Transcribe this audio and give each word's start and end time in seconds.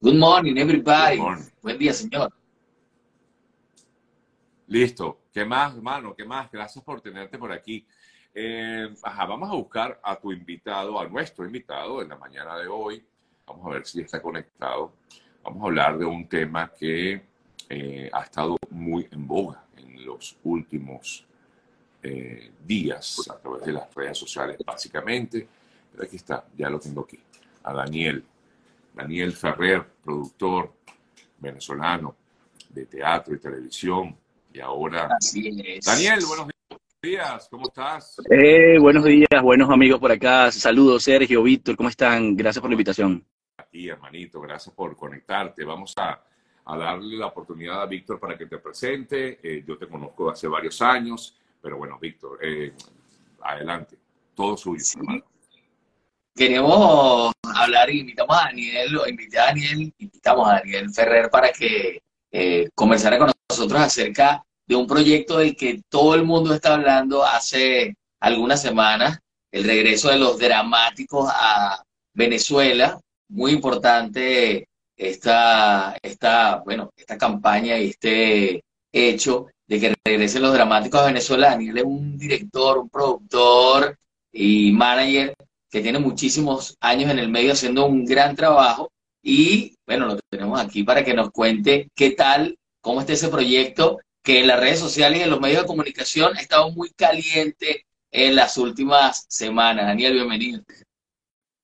Good 0.00 0.14
morning, 0.14 0.56
everybody. 0.58 1.18
Buen 1.60 1.76
día, 1.76 1.92
señor. 1.92 2.32
Listo. 4.68 5.22
¿Qué 5.34 5.44
más, 5.44 5.74
hermano? 5.74 6.14
¿Qué 6.14 6.24
más? 6.24 6.48
Gracias 6.52 6.84
por 6.84 7.00
tenerte 7.00 7.36
por 7.36 7.50
aquí. 7.50 7.84
Eh, 8.32 8.94
ajá, 9.02 9.26
vamos 9.26 9.50
a 9.50 9.54
buscar 9.54 9.98
a 10.00 10.14
tu 10.14 10.30
invitado, 10.30 11.00
a 11.00 11.08
nuestro 11.08 11.44
invitado 11.44 12.00
en 12.00 12.10
la 12.10 12.16
mañana 12.16 12.56
de 12.56 12.68
hoy. 12.68 13.04
Vamos 13.44 13.66
a 13.66 13.70
ver 13.70 13.86
si 13.86 14.00
está 14.00 14.22
conectado. 14.22 14.92
Vamos 15.42 15.64
a 15.64 15.66
hablar 15.66 15.98
de 15.98 16.04
un 16.04 16.28
tema 16.28 16.72
que 16.72 17.20
eh, 17.68 18.08
ha 18.12 18.22
estado 18.22 18.56
muy 18.70 19.08
en 19.10 19.26
boga 19.26 19.64
en 19.78 20.06
los 20.06 20.36
últimos 20.44 21.26
eh, 22.04 22.52
días 22.64 23.28
a 23.28 23.36
través 23.36 23.64
de 23.64 23.72
las 23.72 23.92
redes 23.92 24.16
sociales, 24.16 24.58
básicamente. 24.64 25.48
Pero 25.90 26.04
aquí 26.04 26.14
está, 26.14 26.44
ya 26.56 26.70
lo 26.70 26.78
tengo 26.78 27.00
aquí. 27.00 27.18
A 27.64 27.72
Daniel. 27.72 28.24
Daniel 28.98 29.32
Ferrer, 29.32 29.86
productor 30.02 30.72
venezolano 31.38 32.16
de 32.68 32.84
teatro 32.86 33.32
y 33.32 33.38
televisión. 33.38 34.18
Y 34.52 34.58
ahora. 34.58 35.08
Daniel, 35.86 36.24
buenos 36.26 36.48
días, 37.00 37.46
¿cómo 37.48 37.68
estás? 37.68 38.20
Eh, 38.28 38.76
buenos 38.80 39.04
días, 39.04 39.40
buenos 39.40 39.70
amigos 39.70 40.00
por 40.00 40.10
acá. 40.10 40.50
Saludos, 40.50 41.04
Sergio, 41.04 41.44
Víctor, 41.44 41.76
¿cómo 41.76 41.88
están? 41.88 42.34
Gracias 42.34 42.60
por 42.60 42.70
la 42.70 42.74
invitación. 42.74 43.24
Aquí, 43.58 43.88
hermanito, 43.88 44.40
gracias 44.40 44.74
por 44.74 44.96
conectarte. 44.96 45.64
Vamos 45.64 45.94
a, 45.96 46.20
darle 46.66 47.18
la 47.18 47.26
oportunidad 47.26 47.82
a 47.82 47.86
Víctor 47.86 48.18
para 48.18 48.36
que 48.36 48.46
te 48.46 48.58
presente. 48.58 49.38
Eh, 49.40 49.62
yo 49.64 49.78
te 49.78 49.86
conozco 49.86 50.28
hace 50.28 50.48
varios 50.48 50.82
años, 50.82 51.38
pero 51.62 51.78
bueno, 51.78 52.00
Víctor, 52.00 52.40
eh, 52.42 52.72
adelante, 53.42 53.96
todo 54.34 54.56
suyo, 54.56 54.82
hermano 54.96 55.27
queremos 56.38 57.32
hablar, 57.42 57.90
invitamos 57.90 58.36
a 58.38 58.44
Daniel, 58.44 58.96
o 58.96 59.08
invité 59.08 59.38
a 59.38 59.46
Daniel, 59.46 59.92
invitamos 59.98 60.48
a 60.48 60.54
Daniel 60.54 60.90
Ferrer 60.94 61.28
para 61.30 61.52
que 61.52 62.00
eh, 62.30 62.68
conversara 62.74 63.18
con 63.18 63.32
nosotros 63.50 63.80
acerca 63.80 64.44
de 64.66 64.76
un 64.76 64.86
proyecto 64.86 65.38
del 65.38 65.56
que 65.56 65.82
todo 65.88 66.14
el 66.14 66.22
mundo 66.22 66.54
está 66.54 66.74
hablando 66.74 67.24
hace 67.24 67.96
algunas 68.20 68.62
semanas, 68.62 69.18
el 69.50 69.64
regreso 69.64 70.10
de 70.10 70.18
los 70.18 70.38
dramáticos 70.38 71.28
a 71.32 71.82
Venezuela, 72.14 73.00
muy 73.28 73.52
importante 73.52 74.68
esta, 74.96 75.96
esta, 76.02 76.62
bueno, 76.64 76.90
esta 76.96 77.18
campaña 77.18 77.78
y 77.78 77.90
este 77.90 78.62
hecho 78.92 79.46
de 79.66 79.80
que 79.80 79.94
regresen 80.04 80.42
los 80.42 80.52
dramáticos 80.52 81.00
a 81.00 81.06
Venezuela. 81.06 81.50
Daniel 81.50 81.78
es 81.78 81.84
un 81.84 82.16
director, 82.16 82.78
un 82.78 82.88
productor 82.88 83.98
y 84.32 84.72
manager 84.72 85.34
que 85.70 85.80
tiene 85.80 85.98
muchísimos 85.98 86.76
años 86.80 87.10
en 87.10 87.18
el 87.18 87.28
medio 87.28 87.52
haciendo 87.52 87.86
un 87.86 88.04
gran 88.04 88.34
trabajo 88.36 88.90
y 89.22 89.76
bueno, 89.86 90.06
lo 90.06 90.18
tenemos 90.30 90.60
aquí 90.60 90.82
para 90.82 91.04
que 91.04 91.14
nos 91.14 91.30
cuente 91.30 91.90
qué 91.94 92.10
tal, 92.10 92.56
cómo 92.80 93.00
está 93.00 93.12
ese 93.12 93.28
proyecto 93.28 93.98
que 94.22 94.40
en 94.40 94.46
las 94.46 94.60
redes 94.60 94.78
sociales 94.78 95.20
y 95.20 95.22
en 95.22 95.30
los 95.30 95.40
medios 95.40 95.62
de 95.62 95.66
comunicación 95.66 96.36
ha 96.36 96.40
estado 96.40 96.70
muy 96.70 96.90
caliente 96.90 97.84
en 98.10 98.36
las 98.36 98.56
últimas 98.56 99.26
semanas. 99.28 99.86
Daniel, 99.86 100.14
bienvenido. 100.14 100.62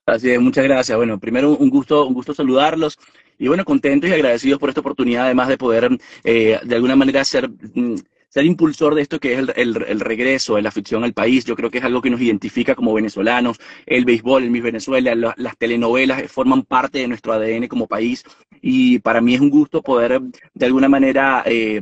Así 0.06 0.30
es, 0.30 0.40
muchas 0.40 0.64
gracias. 0.64 0.96
Bueno, 0.96 1.18
primero 1.18 1.56
un 1.56 1.70
gusto, 1.70 2.06
un 2.06 2.14
gusto 2.14 2.34
saludarlos 2.34 2.98
y 3.38 3.48
bueno, 3.48 3.64
contentos 3.64 4.08
y 4.10 4.12
agradecidos 4.12 4.58
por 4.58 4.68
esta 4.68 4.80
oportunidad, 4.80 5.24
además 5.24 5.48
de 5.48 5.58
poder 5.58 5.98
eh, 6.22 6.60
de 6.62 6.74
alguna 6.74 6.96
manera 6.96 7.22
hacer 7.22 7.48
mm, 7.48 7.96
ser 8.34 8.44
impulsor 8.46 8.96
de 8.96 9.02
esto 9.02 9.20
que 9.20 9.34
es 9.34 9.38
el, 9.54 10.00
regreso 10.00 10.56
de 10.56 10.62
la 10.62 10.72
ficción 10.72 11.04
al 11.04 11.12
país. 11.12 11.44
Yo 11.44 11.54
creo 11.54 11.70
que 11.70 11.78
es 11.78 11.84
algo 11.84 12.02
que 12.02 12.10
nos 12.10 12.20
identifica 12.20 12.74
como 12.74 12.92
venezolanos. 12.92 13.60
El 13.86 14.04
béisbol, 14.04 14.42
el 14.42 14.50
Miss 14.50 14.64
Venezuela, 14.64 15.14
las 15.36 15.56
telenovelas 15.56 16.32
forman 16.32 16.64
parte 16.64 16.98
de 16.98 17.06
nuestro 17.06 17.32
ADN 17.32 17.68
como 17.68 17.86
país. 17.86 18.24
Y 18.60 18.98
para 18.98 19.20
mí 19.20 19.34
es 19.34 19.40
un 19.40 19.50
gusto 19.50 19.82
poder 19.82 20.20
de 20.52 20.66
alguna 20.66 20.88
manera 20.88 21.44
eh, 21.46 21.80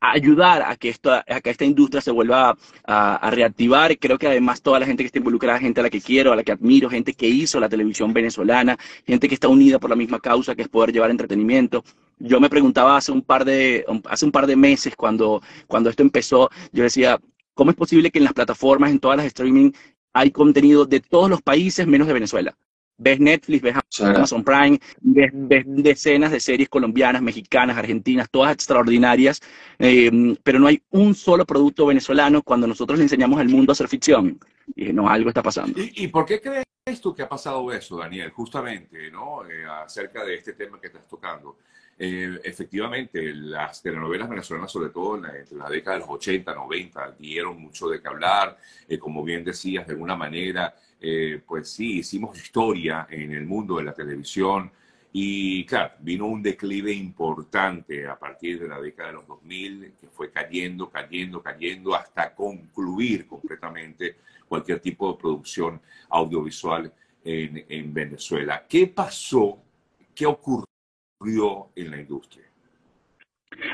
ayudar 0.00 0.62
a 0.62 0.74
que, 0.74 0.88
esto, 0.88 1.12
a 1.12 1.40
que 1.40 1.50
esta 1.50 1.64
industria 1.64 2.00
se 2.00 2.10
vuelva 2.10 2.56
a, 2.84 3.30
reactivar. 3.30 3.96
Creo 3.98 4.18
que 4.18 4.26
además 4.26 4.62
toda 4.62 4.80
la 4.80 4.86
gente 4.86 5.04
que 5.04 5.06
está 5.06 5.18
involucrada, 5.18 5.60
gente 5.60 5.78
a 5.78 5.84
la 5.84 5.90
que 5.90 6.00
quiero, 6.00 6.32
a 6.32 6.36
la 6.36 6.42
que 6.42 6.50
admiro, 6.50 6.90
gente 6.90 7.14
que 7.14 7.28
hizo 7.28 7.60
la 7.60 7.68
televisión 7.68 8.12
venezolana, 8.12 8.76
gente 9.06 9.28
que 9.28 9.34
está 9.34 9.46
unida 9.46 9.78
por 9.78 9.90
la 9.90 9.96
misma 9.96 10.18
causa, 10.18 10.56
que 10.56 10.62
es 10.62 10.68
poder 10.68 10.92
llevar 10.92 11.12
entretenimiento. 11.12 11.84
Yo 12.24 12.40
me 12.40 12.48
preguntaba 12.48 12.96
hace 12.96 13.12
un 13.12 13.22
par 13.22 13.44
de, 13.44 13.84
hace 14.08 14.24
un 14.24 14.32
par 14.32 14.46
de 14.46 14.56
meses 14.56 14.94
cuando, 14.96 15.42
cuando 15.66 15.90
esto 15.90 16.02
empezó, 16.02 16.50
yo 16.72 16.84
decía, 16.84 17.20
¿cómo 17.54 17.70
es 17.70 17.76
posible 17.76 18.10
que 18.10 18.18
en 18.18 18.24
las 18.24 18.32
plataformas, 18.32 18.90
en 18.90 19.00
todas 19.00 19.16
las 19.16 19.26
streaming, 19.26 19.72
hay 20.12 20.30
contenido 20.30 20.84
de 20.84 21.00
todos 21.00 21.28
los 21.28 21.42
países 21.42 21.86
menos 21.86 22.06
de 22.06 22.14
Venezuela? 22.14 22.56
ves 23.02 23.20
Netflix, 23.20 23.62
ves 23.62 23.76
Amazon 24.00 24.44
Prime, 24.44 24.78
ves, 25.00 25.62
decenas 25.66 26.30
de 26.30 26.40
series 26.40 26.68
colombianas, 26.68 27.20
mexicanas, 27.22 27.76
argentinas, 27.76 28.30
todas 28.30 28.52
extraordinarias, 28.52 29.40
em, 29.78 30.36
pero 30.42 30.58
no 30.58 30.68
hay 30.68 30.82
un 30.90 31.14
solo 31.14 31.44
producto 31.44 31.86
venezolano 31.86 32.42
cuando 32.42 32.66
nosotros 32.66 32.98
le 32.98 33.04
enseñamos 33.04 33.40
al 33.40 33.48
mundo 33.48 33.72
a 33.72 33.74
hacer 33.74 33.88
ficción. 33.88 34.38
Y 34.76 34.92
no, 34.92 35.08
algo 35.08 35.28
está 35.28 35.42
pasando. 35.42 35.78
¿Y, 35.78 36.06
por 36.08 36.24
qué 36.24 36.40
crees 36.40 37.00
tú 37.00 37.14
que 37.14 37.22
ha 37.22 37.28
pasado 37.28 37.72
eso, 37.72 37.96
Daniel? 37.96 38.30
Justamente, 38.30 39.10
¿no? 39.10 39.44
Eh, 39.44 39.64
acerca 39.84 40.24
de 40.24 40.36
este 40.36 40.52
tema 40.52 40.80
que 40.80 40.86
estás 40.86 41.08
tocando. 41.08 41.58
Eh, 42.04 42.40
efectivamente, 42.42 43.32
las 43.32 43.80
telenovelas 43.80 44.28
venezolanas, 44.28 44.72
sobre 44.72 44.90
todo 44.90 45.14
en 45.14 45.22
la, 45.56 45.70
década 45.70 45.94
de 45.94 46.00
los 46.00 46.08
80, 46.10 46.52
90, 46.52 47.12
dieron 47.12 47.60
mucho 47.60 47.88
de 47.88 48.02
qué 48.02 48.08
hablar. 48.08 48.58
Eh, 48.88 48.98
como 48.98 49.22
bien 49.22 49.44
decías, 49.44 49.86
de 49.86 49.92
alguna 49.92 50.16
manera, 50.16 50.74
eh, 51.00 51.40
pues 51.46 51.70
sí, 51.70 51.98
hicimos 51.98 52.36
historia 52.36 53.06
en 53.08 53.32
el 53.32 53.46
mundo 53.46 53.76
de 53.76 53.84
la 53.84 53.92
televisión 53.94 54.72
y 55.12 55.64
claro, 55.64 55.94
vino 56.00 56.26
un 56.26 56.42
declive 56.42 56.92
importante 56.92 58.04
a 58.08 58.18
partir 58.18 58.58
de 58.58 58.66
la 58.66 58.80
década 58.80 59.10
de 59.10 59.14
los 59.14 59.28
2000, 59.28 59.92
que 60.00 60.08
fue 60.08 60.32
cayendo, 60.32 60.90
cayendo, 60.90 61.40
cayendo 61.40 61.94
hasta 61.94 62.34
concluir 62.34 63.28
completamente 63.28 64.16
cualquier 64.48 64.80
tipo 64.80 65.12
de 65.12 65.20
producción 65.20 65.80
audiovisual 66.08 66.92
en 67.24 67.94
Venezuela. 67.94 68.66
¿Qué 68.68 68.88
pasó? 68.88 69.62
¿Qué 70.12 70.26
ocurrió 70.26 70.71
en 71.74 71.90
la 71.90 72.00
industria? 72.00 72.44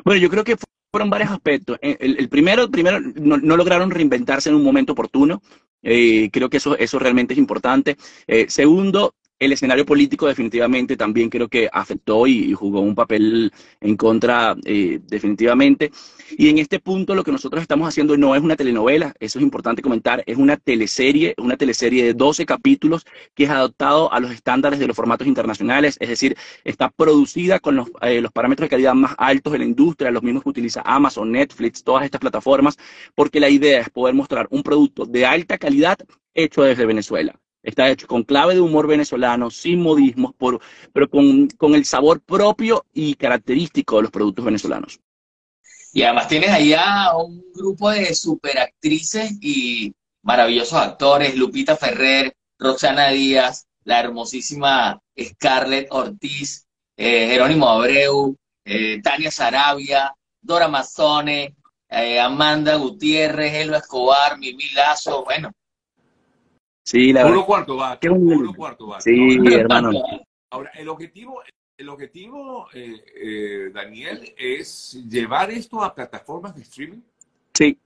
Bueno, 0.05 0.21
yo 0.21 0.29
creo 0.29 0.45
que 0.45 0.57
fueron 0.91 1.11
varios 1.11 1.31
aspectos. 1.31 1.79
El, 1.81 2.29
primero, 2.29 2.71
primero 2.71 3.01
no, 3.01 3.57
lograron 3.57 3.91
reinventarse 3.91 4.49
en 4.49 4.57
un 4.57 4.65
momento 4.65 4.93
oportuno. 4.93 5.43
Eh, 5.83 6.29
creo 6.33 6.51
que 6.51 6.57
eso, 6.57 6.77
eso 6.77 6.99
realmente 6.99 7.35
es 7.35 7.39
importante. 7.39 7.97
Eh, 8.27 8.47
segundo, 8.49 9.15
el 9.38 9.53
escenario 9.53 9.87
político 9.87 10.26
definitivamente 10.26 10.97
también 10.97 11.31
creo 11.31 11.49
que 11.49 11.69
afectó 11.72 12.26
y, 12.26 12.53
jugó 12.53 12.81
un 12.81 12.94
papel 12.94 13.53
en 13.81 13.97
contra 13.97 14.56
eh, 14.65 15.00
definitivamente. 15.06 15.93
Y 16.37 16.49
en 16.49 16.59
este 16.59 16.81
punto 16.81 17.15
lo 17.15 17.25
que 17.25 17.32
nosotros 17.32 17.62
estamos 17.62 17.88
haciendo 17.88 18.16
no 18.16 18.34
es 18.34 18.43
una 18.43 18.56
telenovela, 18.56 19.15
eso 19.21 19.38
es 19.38 19.43
importante 19.43 19.81
comentar, 19.82 20.22
es 20.26 20.37
una 20.37 20.56
teleserie, 20.56 21.34
una 21.38 21.56
teleserie 21.56 22.04
de 22.04 22.15
12 22.15 22.47
capítulos 22.47 23.06
que 23.34 23.44
es 23.44 23.50
adaptado 23.50 24.12
a 24.12 24.21
los 24.21 24.32
estándares 24.32 24.78
de 24.78 24.87
los 24.87 24.97
formatos 24.97 25.26
internacionales, 25.26 25.97
es 26.00 26.09
decir, 26.09 26.37
está 26.65 26.91
producida 26.91 27.60
con 27.60 27.76
los, 27.76 27.88
eh, 28.03 28.20
los 28.20 28.32
parámetros 28.32 28.66
de 28.66 28.70
calidad 28.70 28.94
más 28.94 29.15
altos 29.19 29.53
de 29.53 29.60
la 29.60 29.65
industria, 29.65 30.10
los 30.10 30.22
mismos 30.22 30.43
que 30.43 30.50
utiliza 30.50 30.82
Amazon, 30.84 31.31
Netflix, 31.32 31.82
todas 31.84 32.05
estas 32.05 32.20
plataformas, 32.20 32.76
porque 33.15 33.41
la 33.41 33.49
idea 33.49 33.81
es 33.81 33.91
poder 33.91 34.15
mostrar 34.15 34.49
un 34.50 34.62
producto 34.62 35.06
de 35.06 35.25
alta 35.26 35.59
calidad 35.59 35.99
hecho 36.34 36.62
desde 36.62 36.87
Venezuela. 36.87 37.38
Está 37.63 37.89
hecho 37.89 38.07
con 38.07 38.23
clave 38.23 38.55
de 38.55 38.61
humor 38.61 38.87
venezolano, 38.87 39.51
sin 39.51 39.83
modismos, 39.83 40.33
pero 40.93 41.11
con, 41.11 41.49
con 41.49 41.75
el 41.75 41.85
sabor 41.85 42.21
propio 42.21 42.87
y 42.93 43.15
característico 43.15 43.97
de 43.97 44.03
los 44.03 44.11
productos 44.11 44.45
venezolanos. 44.45 45.01
Y 45.93 46.03
además 46.03 46.29
tienes 46.29 46.51
allá 46.51 47.17
un 47.17 47.43
grupo 47.53 47.91
de 47.91 48.15
superactrices 48.15 49.33
y 49.41 49.93
maravillosos 50.23 50.79
actores, 50.79 51.35
Lupita 51.37 51.77
Ferrer, 51.77 52.35
Roxana 52.59 53.09
Díaz, 53.09 53.67
la 53.85 54.01
hermosísima 54.01 55.01
Scarlett 55.19 55.89
Ortiz, 55.91 56.67
eh, 56.97 57.29
Jerónimo 57.29 57.69
Abreu, 57.69 58.37
eh, 58.65 59.00
Tania 59.03 59.31
Sarabia, 59.31 60.15
Dora 60.41 60.69
Mazzone, 60.69 61.56
eh, 61.88 62.21
Amanda 62.21 62.77
Gutiérrez, 62.77 63.55
Elba 63.55 63.79
Escobar, 63.79 64.38
Mimi 64.38 64.69
Lazo, 64.75 65.25
bueno, 65.25 65.50
Sí, 66.88 67.12
la 67.12 67.26
Puro 67.26 67.44
cuarto 67.44 67.76
va. 67.76 68.00
Puro 68.00 68.55
cuarto 68.55 68.87
va. 68.87 68.99
Sí, 68.99 69.37
hermano. 69.52 69.90
Ahora, 70.49 70.70
el 70.75 70.88
objetivo, 70.88 71.43
el 71.76 71.87
objetivo 71.90 72.67
eh, 72.73 73.05
eh, 73.14 73.70
Daniel, 73.75 74.32
es 74.38 74.99
llevar 75.06 75.50
esto 75.50 75.82
a 75.82 75.94
plataformas 75.94 76.55
de 76.56 76.62
streaming. 76.62 77.00
Sí, 77.52 77.76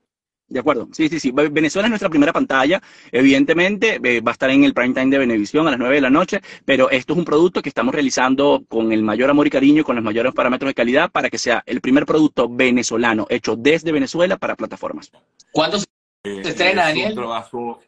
de 0.47 0.61
acuerdo. 0.61 0.87
Sí, 0.93 1.09
sí, 1.09 1.19
sí. 1.19 1.33
Venezuela 1.33 1.89
es 1.89 1.91
nuestra 1.91 2.11
primera 2.11 2.33
pantalla. 2.33 2.81
Evidentemente, 3.11 3.99
eh, 4.01 4.21
va 4.21 4.31
a 4.31 4.35
estar 4.35 4.51
en 4.51 4.63
el 4.63 4.73
prime 4.73 4.95
time 4.95 5.11
de 5.11 5.19
Venevisión 5.19 5.67
a 5.67 5.73
las 5.73 5.81
9 5.81 5.97
de 5.97 6.01
la 6.01 6.11
noche, 6.11 6.41
pero 6.65 6.89
esto 6.89 7.15
es 7.15 7.19
un 7.19 7.25
producto 7.25 7.61
que 7.61 7.71
estamos 7.71 7.93
realizando 7.93 8.63
con 8.69 8.93
el 8.93 9.03
mayor 9.03 9.31
amor 9.31 9.49
y 9.49 9.51
cariño, 9.51 9.83
con 9.83 9.97
los 9.97 10.05
mayores 10.05 10.33
parámetros 10.33 10.71
de 10.71 10.75
calidad, 10.75 11.11
para 11.11 11.29
que 11.29 11.39
sea 11.39 11.65
el 11.67 11.81
primer 11.81 12.07
producto 12.07 12.49
venezolano 12.49 13.27
hecho 13.29 13.57
desde 13.57 13.91
Venezuela 13.91 14.37
para 14.37 14.55
plataformas. 14.55 15.11
¿Cuándo 15.51 15.81
se 15.81 15.87
estrena, 16.23 16.83
Daniel? 16.83 17.09
Un 17.09 17.17
trabajo 17.17 17.81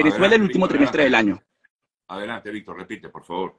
en 0.00 0.04
Venezuela 0.04 0.36
el 0.36 0.42
último 0.42 0.68
trimestre 0.68 1.04
del 1.04 1.14
año. 1.14 1.42
Adelante, 2.08 2.50
Víctor, 2.50 2.76
repite, 2.76 3.08
por 3.08 3.24
favor. 3.24 3.56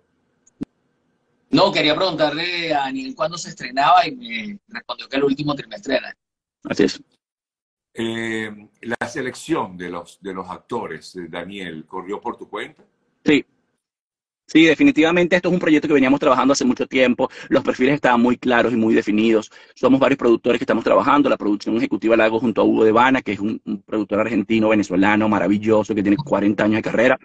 No, 1.50 1.72
quería 1.72 1.95
preguntarle 1.95 2.74
a 2.74 2.80
Daniel 2.80 3.16
cuándo 3.16 3.38
se 3.38 3.50
estrenaba 3.50 4.06
y 4.06 4.16
me 4.16 4.60
respondió 4.68 5.07
que 5.07 5.18
el 5.18 5.24
último 5.24 5.56
trimestre 5.56 6.00
Así 6.63 6.84
es. 6.84 7.01
Eh, 7.94 8.69
la 8.81 9.07
selección 9.07 9.78
de 9.78 9.89
los, 9.89 10.22
de 10.22 10.34
los 10.34 10.50
actores, 10.50 11.18
Daniel, 11.30 11.86
¿corrió 11.86 12.22
por 12.22 12.38
tu 12.38 12.50
cuenta? 12.50 12.83
Sí, 13.25 13.44
Sí, 14.50 14.64
definitivamente 14.64 15.36
esto 15.36 15.50
es 15.50 15.54
un 15.54 15.60
proyecto 15.60 15.90
que 15.90 15.94
veníamos 15.94 16.22
trabajando 16.22 16.54
hace 16.54 16.64
mucho 16.64 16.88
tiempo. 16.88 17.30
Los 17.50 17.64
perfiles 17.64 17.96
estaban 17.96 18.22
muy 18.22 18.38
claros 18.38 18.72
y 18.72 18.78
muy 18.78 18.94
definidos. 18.96 19.52
Somos 19.76 20.00
varios 20.00 20.18
productores 20.18 20.58
que 20.58 20.64
estamos 20.64 20.86
trabajando. 20.86 21.30
La 21.30 21.36
producción 21.36 21.76
ejecutiva 21.76 22.16
la 22.16 22.26
hago 22.26 22.40
junto 22.40 22.62
a 22.62 22.64
Hugo 22.64 22.86
Devana, 22.86 23.22
que 23.22 23.34
es 23.34 23.40
un, 23.40 23.62
un 23.66 23.82
productor 23.82 24.22
argentino, 24.22 24.70
venezolano, 24.70 25.28
maravilloso, 25.28 25.94
que 25.94 26.02
tiene 26.02 26.16
40 26.16 26.64
años 26.64 26.78
de 26.78 26.82
carrera. 26.82 27.20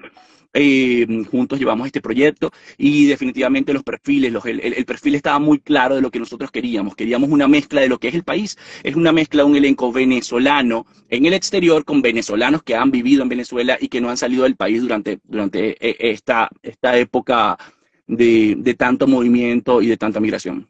Eh, 0.55 1.07
juntos 1.31 1.59
llevamos 1.59 1.87
este 1.87 2.03
proyecto 2.03 2.51
y 2.77 3.07
definitivamente 3.07 3.73
los 3.73 3.83
perfiles, 3.83 4.35
el, 4.45 4.85
perfil 4.85 5.15
estaba 5.15 5.39
muy 5.39 5.61
claro 5.61 5.95
de 5.95 6.03
lo 6.03 6.11
que 6.11 6.19
nosotros 6.19 6.51
queríamos. 6.51 6.95
Queríamos 6.95 7.31
una 7.31 7.49
mezcla 7.49 7.81
de 7.81 7.89
lo 7.89 7.99
que 7.99 8.09
es 8.09 8.15
el 8.15 8.25
país. 8.25 8.59
Es 8.83 8.95
una 8.95 9.13
mezcla, 9.13 9.45
un 9.45 9.57
elenco 9.57 9.93
venezolano 9.93 10.87
en 11.09 11.27
el 11.27 11.33
exterior 11.33 11.85
con 11.85 12.03
venezolanos 12.03 12.63
que 12.63 12.75
han 12.75 12.91
vivido 12.91 13.23
en 13.23 13.29
Venezuela 13.29 13.79
y 13.81 13.89
que 13.89 14.01
no 14.01 14.11
han 14.11 14.17
salido 14.17 14.45
del 14.45 14.57
país 14.57 14.83
durante, 14.83 15.21
durante 15.25 15.77
eh, 15.81 15.97
esta, 15.99 16.51
esta 16.63 16.99
época 16.99 17.57
de, 18.07 18.55
de 18.59 18.75
tanto 18.75 19.07
movimiento 19.07 19.81
y 19.81 19.87
de 19.87 19.97
tanta 19.97 20.21
migración. 20.21 20.69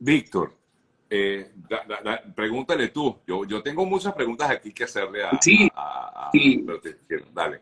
Víctor, 0.00 0.59
eh, 1.10 1.50
pregúntale 2.36 2.88
tú. 2.88 3.18
Yo, 3.26 3.44
yo 3.44 3.62
tengo 3.62 3.84
muchas 3.84 4.14
preguntas 4.14 4.48
aquí 4.48 4.72
que 4.72 4.84
hacerle 4.84 5.24
a. 5.24 5.38
Sí. 5.42 5.68
dale. 7.32 7.60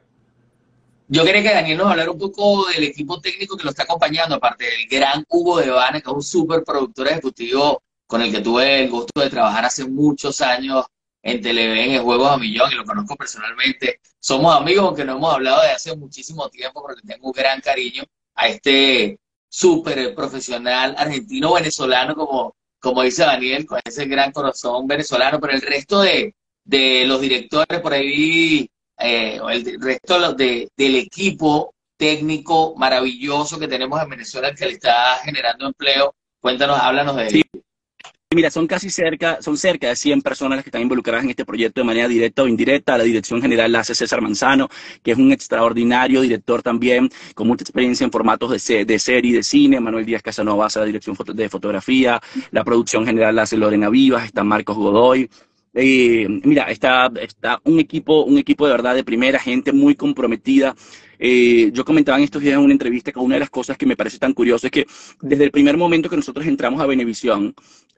Yo 1.10 1.24
quería 1.24 1.42
que 1.42 1.54
Daniel 1.54 1.78
nos 1.78 1.90
hablara 1.90 2.10
un 2.10 2.18
poco 2.18 2.66
del 2.68 2.84
equipo 2.84 3.18
técnico 3.18 3.56
que 3.56 3.64
lo 3.64 3.70
está 3.70 3.84
acompañando, 3.84 4.34
aparte 4.34 4.64
del 4.64 4.86
gran 4.86 5.24
Hugo 5.26 5.58
de 5.58 5.70
Vane, 5.70 6.02
que 6.02 6.10
es 6.10 6.14
un 6.14 6.22
súper 6.22 6.62
productor 6.62 7.08
ejecutivo 7.08 7.82
con 8.06 8.20
el 8.20 8.30
que 8.30 8.40
tuve 8.40 8.82
el 8.82 8.90
gusto 8.90 9.18
de 9.18 9.30
trabajar 9.30 9.64
hace 9.64 9.86
muchos 9.86 10.42
años 10.42 10.84
en 11.22 11.40
Televen, 11.40 11.92
en 11.92 12.02
Juegos 12.02 12.30
a 12.30 12.36
Millón, 12.36 12.70
y 12.72 12.74
lo 12.74 12.84
conozco 12.84 13.16
personalmente. 13.16 14.00
Somos 14.20 14.54
amigos, 14.54 14.84
aunque 14.84 15.04
no 15.04 15.16
hemos 15.16 15.32
hablado 15.32 15.62
de 15.62 15.70
hace 15.70 15.96
muchísimo 15.96 16.50
tiempo, 16.50 16.82
porque 16.82 17.00
tengo 17.06 17.28
un 17.28 17.32
gran 17.32 17.62
cariño 17.62 18.04
a 18.34 18.48
este 18.48 19.18
súper 19.48 20.14
profesional 20.14 20.94
argentino-venezolano 20.98 22.14
como 22.14 22.54
como 22.80 23.02
dice 23.02 23.24
Daniel, 23.24 23.66
con 23.66 23.80
ese 23.84 24.06
gran 24.06 24.32
corazón 24.32 24.86
venezolano, 24.86 25.40
pero 25.40 25.54
el 25.54 25.62
resto 25.62 26.00
de, 26.00 26.34
los 27.06 27.20
directores 27.20 27.80
por 27.80 27.92
ahí, 27.92 28.68
eh, 28.98 29.40
el 29.50 29.80
resto 29.80 30.34
de, 30.34 30.68
del 30.76 30.96
equipo 30.96 31.74
técnico 31.96 32.74
maravilloso 32.76 33.58
que 33.58 33.68
tenemos 33.68 34.00
en 34.00 34.08
Venezuela 34.08 34.54
que 34.54 34.66
le 34.66 34.72
está 34.72 35.16
generando 35.24 35.66
empleo, 35.66 36.14
cuéntanos, 36.40 36.78
háblanos 36.78 37.16
de 37.16 37.30
sí. 37.30 37.42
Mira, 38.34 38.50
son 38.50 38.66
casi 38.66 38.90
cerca, 38.90 39.40
son 39.40 39.56
cerca 39.56 39.88
de 39.88 39.96
100 39.96 40.20
personas 40.20 40.56
las 40.58 40.62
que 40.62 40.68
están 40.68 40.82
involucradas 40.82 41.24
en 41.24 41.30
este 41.30 41.46
proyecto 41.46 41.80
de 41.80 41.86
manera 41.86 42.06
directa 42.06 42.42
o 42.42 42.46
indirecta. 42.46 42.98
La 42.98 43.04
dirección 43.04 43.40
general 43.40 43.72
la 43.72 43.80
hace 43.80 43.94
César 43.94 44.20
Manzano, 44.20 44.68
que 45.02 45.12
es 45.12 45.16
un 45.16 45.32
extraordinario 45.32 46.20
director 46.20 46.62
también, 46.62 47.08
con 47.34 47.46
mucha 47.46 47.62
experiencia 47.62 48.04
en 48.04 48.10
formatos 48.10 48.66
de, 48.66 48.84
de 48.84 48.98
serie 48.98 49.34
de 49.34 49.42
cine. 49.42 49.80
Manuel 49.80 50.04
Díaz 50.04 50.20
Casanova 50.20 50.66
hace 50.66 50.78
la 50.78 50.84
dirección 50.84 51.16
de 51.32 51.48
fotografía. 51.48 52.20
La 52.50 52.64
producción 52.64 53.06
general 53.06 53.34
la 53.34 53.42
hace 53.44 53.56
Lorena 53.56 53.88
Vivas, 53.88 54.26
está 54.26 54.44
Marcos 54.44 54.76
Godoy. 54.76 55.30
Eh, 55.74 56.26
mira, 56.44 56.64
está, 56.70 57.10
está 57.20 57.60
un 57.64 57.78
equipo, 57.78 58.24
un 58.24 58.38
equipo 58.38 58.66
de 58.66 58.72
verdad 58.72 58.94
de 58.94 59.04
primera, 59.04 59.38
gente 59.38 59.72
muy 59.72 59.94
comprometida. 59.94 60.74
Eh, 61.18 61.70
yo 61.72 61.84
comentaba 61.84 62.18
en 62.18 62.24
estos 62.24 62.42
días 62.42 62.54
en 62.54 62.60
una 62.60 62.72
entrevista 62.72 63.12
que 63.12 63.18
una 63.18 63.34
de 63.34 63.40
las 63.40 63.50
cosas 63.50 63.76
que 63.76 63.86
me 63.86 63.96
parece 63.96 64.18
tan 64.18 64.32
curioso 64.34 64.66
es 64.66 64.70
que 64.70 64.86
desde 65.20 65.44
el 65.44 65.50
primer 65.50 65.76
momento 65.76 66.08
que 66.08 66.16
nosotros 66.16 66.46
entramos 66.46 66.80
a 66.80 66.86
Venevisión, 66.86 67.54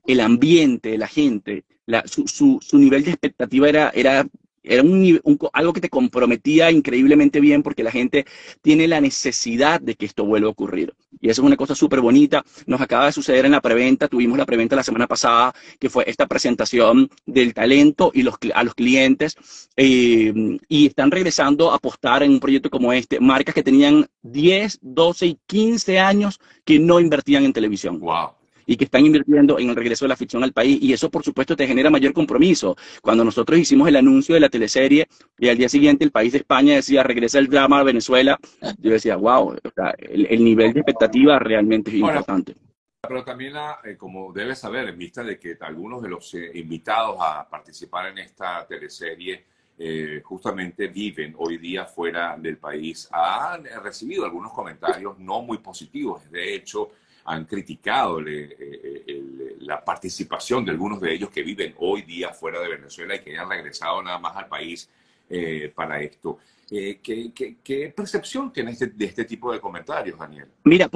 el 0.06 0.20
ambiente, 0.20 0.96
la 0.99 1.06
gente, 1.06 1.64
su, 2.06 2.26
su, 2.26 2.58
su, 2.62 2.78
nivel 2.78 3.05
de 3.05 3.11
expectativa 3.11 3.69
era, 3.69 3.90
era, 3.94 4.26
era 4.62 4.83
un, 4.83 5.21
algo 5.53 5.73
que 5.73 5.81
te 5.81 5.89
comprometía 5.89 6.71
increíblemente 6.71 7.41
bien 7.41 7.62
porque 7.62 7.83
la 7.83 7.91
gente 7.91 8.27
tiene 8.62 8.89
la 8.89 9.01
necesidad 9.01 9.81
de 9.81 9.95
que 9.95 10.07
esto 10.07 10.25
vuelva 10.25 10.49
a 10.49 10.51
ocurrir. 10.51 10.95
Y 11.21 11.29
eso 11.29 11.43
es 11.43 11.47
una 11.47 11.57
cosa 11.57 11.75
súper 11.75 12.01
bonita. 12.01 12.45
Nos 12.67 12.81
acaba 12.81 13.07
de 13.07 13.12
suceder 13.12 13.45
en 13.45 13.53
la 13.53 13.61
preventa, 13.61 14.09
tuvimos 14.09 14.39
la 14.39 14.47
preventa 14.47 14.77
la 14.77 14.83
semana 14.83 15.07
pasada, 15.07 15.55
que 15.79 15.91
fue 15.91 16.05
esta 16.07 16.27
presentación 16.27 17.11
del 17.27 17.55
talento 17.55 18.11
y 18.15 18.23
los, 18.23 18.37
a 18.55 18.65
los 18.65 18.75
clientes. 18.75 19.37
Eh, 19.77 20.59
y 20.69 20.87
están 20.87 21.11
regresando 21.11 21.73
a 21.73 21.77
apostar 21.77 22.23
en 22.23 22.33
un 22.33 22.41
proyecto 22.41 22.71
como 22.71 22.93
este, 22.93 23.21
marcas 23.21 23.55
que 23.55 23.62
tenían 23.62 24.07
10, 24.23 24.79
12 24.83 25.27
y 25.27 25.39
15 25.47 25.99
años 25.99 26.41
que 26.65 26.79
no 26.79 27.01
invertían 27.01 27.45
en 27.45 27.53
televisión. 27.53 27.99
Wow 28.01 28.39
y 28.70 28.76
que 28.76 28.84
están 28.84 29.05
invirtiendo 29.05 29.58
en 29.58 29.69
el 29.69 29.75
regreso 29.75 30.05
de 30.05 30.11
la 30.11 30.17
ficción 30.17 30.44
al 30.44 30.52
país. 30.52 30.78
Y 30.81 30.93
eso, 30.93 31.11
por 31.11 31.25
supuesto, 31.25 31.56
te 31.56 31.67
genera 31.67 31.90
mayor 31.90 32.12
compromiso. 32.12 32.76
Cuando 33.02 33.25
nosotros 33.25 33.58
hicimos 33.58 33.88
el 33.88 33.96
anuncio 33.96 34.32
de 34.32 34.40
la 34.40 34.49
teleserie 34.49 35.08
y 35.37 35.49
al 35.49 35.58
día 35.58 35.69
siguiente 35.69 36.05
el 36.05 36.12
país 36.12 36.31
de 36.31 36.38
España 36.38 36.76
decía, 36.76 37.02
regresa 37.02 37.40
el 37.40 37.49
drama 37.49 37.81
a 37.81 37.82
Venezuela, 37.82 38.38
yo 38.78 38.93
decía, 38.93 39.17
wow, 39.17 39.56
el, 39.99 40.44
nivel 40.44 40.72
de 40.72 40.81
expectativa 40.81 41.40
realmente 41.40 41.90
es 41.90 41.96
importante. 41.96 42.55
Pero 43.00 43.25
también, 43.25 43.55
eh, 43.82 43.96
como 43.96 44.32
debes 44.32 44.61
saber, 44.61 44.88
en 44.88 44.99
vista 44.99 45.25
de 45.25 45.37
que 45.37 45.56
algunos 45.62 46.00
de 46.00 46.08
los 46.08 46.32
eh, 46.34 46.52
invitados 46.55 47.16
a 47.20 47.49
participar 47.49 48.12
en 48.12 48.19
esta 48.19 48.64
teleserie 48.69 49.46
eh, 49.76 50.23
justamente 50.23 50.87
viven 50.87 51.34
hoy 51.38 51.58
día 51.58 51.87
fuera 51.87 52.37
del 52.38 52.58
país, 52.58 53.08
han 53.11 53.64
recibido 53.82 54.25
algunos 54.25 54.52
comentarios 54.52 55.19
no 55.19 55.43
muy 55.43 55.58
positivos. 55.58 56.31
De 56.31 56.55
hecho, 56.55 56.93
han 57.25 57.44
criticado 57.44 58.20
eh, 58.26 59.56
la 59.61 59.84
participación 59.84 60.64
de 60.64 60.72
algunos 60.72 61.00
de 61.00 61.12
ellos 61.12 61.31
que 61.31 61.43
viven 61.43 61.75
hoy 61.78 62.02
día 62.02 62.31
fuera 62.31 62.61
de 62.61 62.69
Venezuela 62.69 63.14
y 63.17 63.20
que 63.20 63.38
han 63.38 63.49
regresado 63.49 64.02
nada 64.02 64.19
más 64.19 64.37
al 64.37 64.49
país 64.49 64.88
eh, 65.28 65.72
para 65.75 66.00
esto. 66.00 66.38
Eh, 66.70 67.00
¿qué, 67.02 67.93
percepción 67.94 68.52
tienes 68.52 68.78
de, 68.78 68.87
de, 68.88 69.05
este 69.05 69.25
tipo 69.25 69.52
de 69.52 69.61
comentarios, 69.61 70.19
Daniel? 70.19 70.49
Mira, 70.64 70.88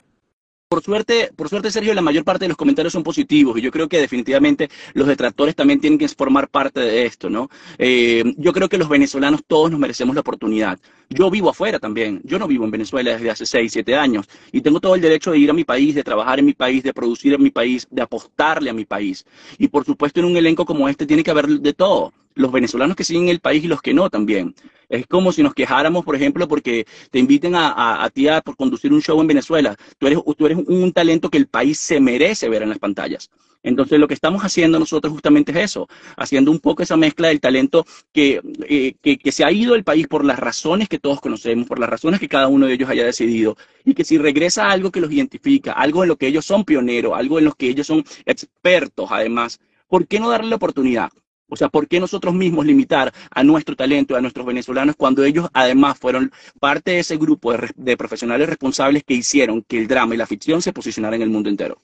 por 0.69 0.83
suerte, 0.83 1.31
por 1.37 1.49
suerte, 1.49 1.71
Sergio, 1.71 1.95
la 1.95 2.03
mayor 2.03 2.25
parte 2.25 2.45
de 2.45 2.49
los 2.49 2.57
comentarios 2.57 2.93
son 2.93 3.03
positivos 3.03 3.59
y 3.59 3.63
yo 3.63 3.71
creo 3.71 3.89
que 3.89 3.99
definitivamente 3.99 4.69
los 4.93 5.07
detractores 5.07 5.55
también 5.55 5.81
tienen 5.81 5.99
que 5.99 6.09
formar 6.09 6.49
parte 6.49 6.81
de 6.81 7.07
esto, 7.07 7.31
¿no? 7.31 7.49
Eh, 7.79 8.25
yo 8.37 8.53
creo 8.53 8.69
que 8.69 8.79
los 8.79 8.89
venezolanos 8.89 9.43
todos 9.47 9.71
nos 9.71 9.79
merecemos 9.79 10.15
la 10.15 10.23
oportunidad. 10.23 10.79
Yo 11.11 11.31
vivo 11.31 11.51
afuera 11.51 11.79
también, 11.79 12.21
yo 12.25 12.39
no 12.39 12.49
vivo 12.49 12.65
en 12.65 12.71
Venezuela 12.71 13.13
desde 13.13 13.31
hace 13.31 13.47
6, 13.47 13.73
7 13.73 13.95
años 13.95 14.27
y 14.53 14.63
tengo 14.63 14.81
todo 14.81 14.95
el 14.95 15.01
derecho 15.01 15.31
de 15.31 15.39
ir 15.39 15.51
a 15.51 15.55
mi 15.55 15.65
país, 15.65 15.95
de 15.95 16.03
trabajar 16.03 16.39
en 16.39 16.47
mi 16.47 16.55
país, 16.55 16.83
de 16.83 16.93
producir 16.93 17.35
en 17.35 17.43
mi 17.43 17.51
país, 17.51 17.87
de 17.91 18.03
apostarle 18.03 18.71
a 18.71 18.75
mi 18.75 18.85
país. 18.85 19.25
Y 19.59 19.69
por 19.69 19.85
supuesto 19.85 20.21
en 20.21 20.27
un 20.27 20.37
elenco 20.37 20.65
como 20.65 20.89
este 20.89 21.07
tiene 21.07 21.23
que 21.23 21.31
haber 21.31 21.47
de 21.47 21.73
todo 21.73 22.13
los 22.35 22.53
venezolanos 22.53 22.97
que 22.97 23.05
siguen 23.05 23.29
el 23.29 23.41
país 23.41 23.65
y 23.65 23.69
los 23.69 23.83
que 23.83 23.95
no 23.95 24.11
también. 24.11 24.55
Es 24.89 25.07
como 25.07 25.33
si 25.33 25.43
nos 25.43 25.55
quejáramos, 25.55 26.05
por 26.05 26.17
ejemplo, 26.17 26.47
porque 26.49 26.87
te 27.11 27.19
inviten 27.19 27.55
a, 27.55 28.05
a, 28.05 28.11
ti 28.11 28.29
a 28.29 28.41
por 28.41 28.57
conducir 28.57 28.93
un 28.93 29.03
show 29.03 29.21
en 29.21 29.27
Venezuela. 29.27 29.77
Tú 29.99 30.07
eres, 30.07 30.19
tú 30.37 30.47
eres 30.47 30.59
un 30.67 30.93
talento 30.93 31.31
que 31.31 31.39
el 31.39 31.47
país 31.47 31.79
se 31.79 32.01
merece 32.01 32.49
ver 32.49 32.63
en 32.63 32.69
las 32.69 32.79
pantallas. 32.79 33.31
Entonces, 33.65 33.99
lo 33.99 34.07
que 34.07 34.15
estamos 34.15 34.43
haciendo 34.43 34.79
nosotros 34.79 35.13
justamente 35.13 35.51
es 35.53 35.71
eso, 35.71 35.89
haciendo 36.19 36.51
un 36.51 36.61
poco 36.61 36.83
esa 36.83 36.99
mezcla 36.99 37.29
del 37.29 37.41
talento 37.41 37.87
que, 38.13 38.43
eh, 38.69 38.95
que, 39.01 39.17
que, 39.17 39.33
se 39.33 39.43
ha 39.43 39.51
ido 39.51 39.73
del 39.73 39.85
país 39.85 40.07
por 40.07 40.23
las 40.23 40.39
razones 40.39 40.87
que 40.87 40.99
todos 40.99 41.19
conocemos, 41.19 41.67
por 41.67 41.79
las 41.79 41.89
razones 41.89 42.21
que 42.21 42.29
cada 42.29 42.49
uno 42.49 42.67
de 42.67 42.75
ellos 42.75 42.91
haya 42.91 43.07
decidido, 43.07 43.57
y 43.83 43.95
que 43.95 44.05
si 44.05 44.19
regresa 44.19 44.71
algo 44.71 44.91
que 44.93 45.01
los 45.01 45.11
identifica, 45.11 45.73
algo 45.73 46.03
en 46.03 46.11
lo 46.11 46.17
que 46.17 46.27
ellos 46.27 46.45
son 46.45 46.65
pioneros, 46.65 47.15
algo 47.17 47.39
en 47.39 47.47
lo 47.47 47.53
que 47.53 47.71
ellos 47.71 47.87
son 47.87 48.05
expertos, 48.27 49.09
además, 49.11 49.59
¿por 49.89 50.07
qué 50.07 50.21
no 50.21 50.29
darle 50.29 50.51
la 50.51 50.57
oportunidad? 50.57 51.11
O 51.49 51.57
sea, 51.57 51.69
¿por 51.69 51.87
qué 51.89 52.01
nosotros 52.01 52.35
mismos 52.35 52.65
limitar 52.65 53.13
a 53.31 53.43
nuestro 53.45 53.77
talento, 53.77 54.17
a 54.17 54.21
nuestros 54.21 54.47
venezolanos, 54.47 54.97
cuando 54.97 55.25
ellos 55.25 55.49
además 55.53 55.99
fueron 55.99 56.33
parte 56.59 56.93
de 56.93 56.99
ese 57.01 57.17
grupo 57.17 57.53
de, 57.53 57.97
profesionales 57.97 58.49
responsables 58.49 59.05
que 59.05 59.15
hicieron 59.15 59.63
que 59.63 59.79
el 59.79 59.87
drama 59.87 60.15
y 60.15 60.19
la 60.19 60.27
ficción 60.27 60.63
se 60.63 60.73
posicionaran 60.73 61.21
en 61.21 61.23
el 61.23 61.31
mundo 61.31 61.51
entero? 61.51 61.81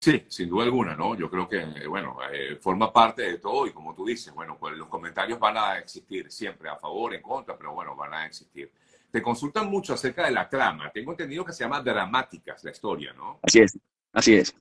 Sí, 0.00 0.24
sin 0.28 0.48
duda 0.48 0.64
alguna, 0.64 0.94
¿no? 0.94 1.16
Yo 1.16 1.28
creo 1.28 1.48
que, 1.48 1.86
bueno, 1.88 2.18
eh, 2.32 2.56
forma 2.60 2.92
parte 2.92 3.22
de 3.22 3.38
todo 3.38 3.66
y 3.66 3.72
como 3.72 3.94
tú 3.94 4.06
dices, 4.06 4.32
bueno, 4.32 4.56
pues 4.58 4.76
los 4.76 4.88
comentarios 4.88 5.40
van 5.40 5.56
a 5.56 5.78
existir 5.78 6.30
siempre, 6.30 6.68
a 6.68 6.76
favor, 6.76 7.14
en 7.14 7.20
contra, 7.20 7.58
pero 7.58 7.74
bueno, 7.74 7.96
van 7.96 8.14
a 8.14 8.26
existir. 8.26 8.70
Te 9.10 9.20
consultan 9.20 9.68
mucho 9.68 9.94
acerca 9.94 10.24
de 10.24 10.30
la 10.30 10.48
trama. 10.48 10.90
Tengo 10.90 11.10
entendido 11.12 11.44
que 11.44 11.52
se 11.52 11.64
llama 11.64 11.82
Dramáticas 11.82 12.62
la 12.62 12.70
historia, 12.70 13.12
¿no? 13.12 13.40
Así 13.42 13.60
es, 13.60 13.78
así 14.12 14.34
es. 14.34 14.54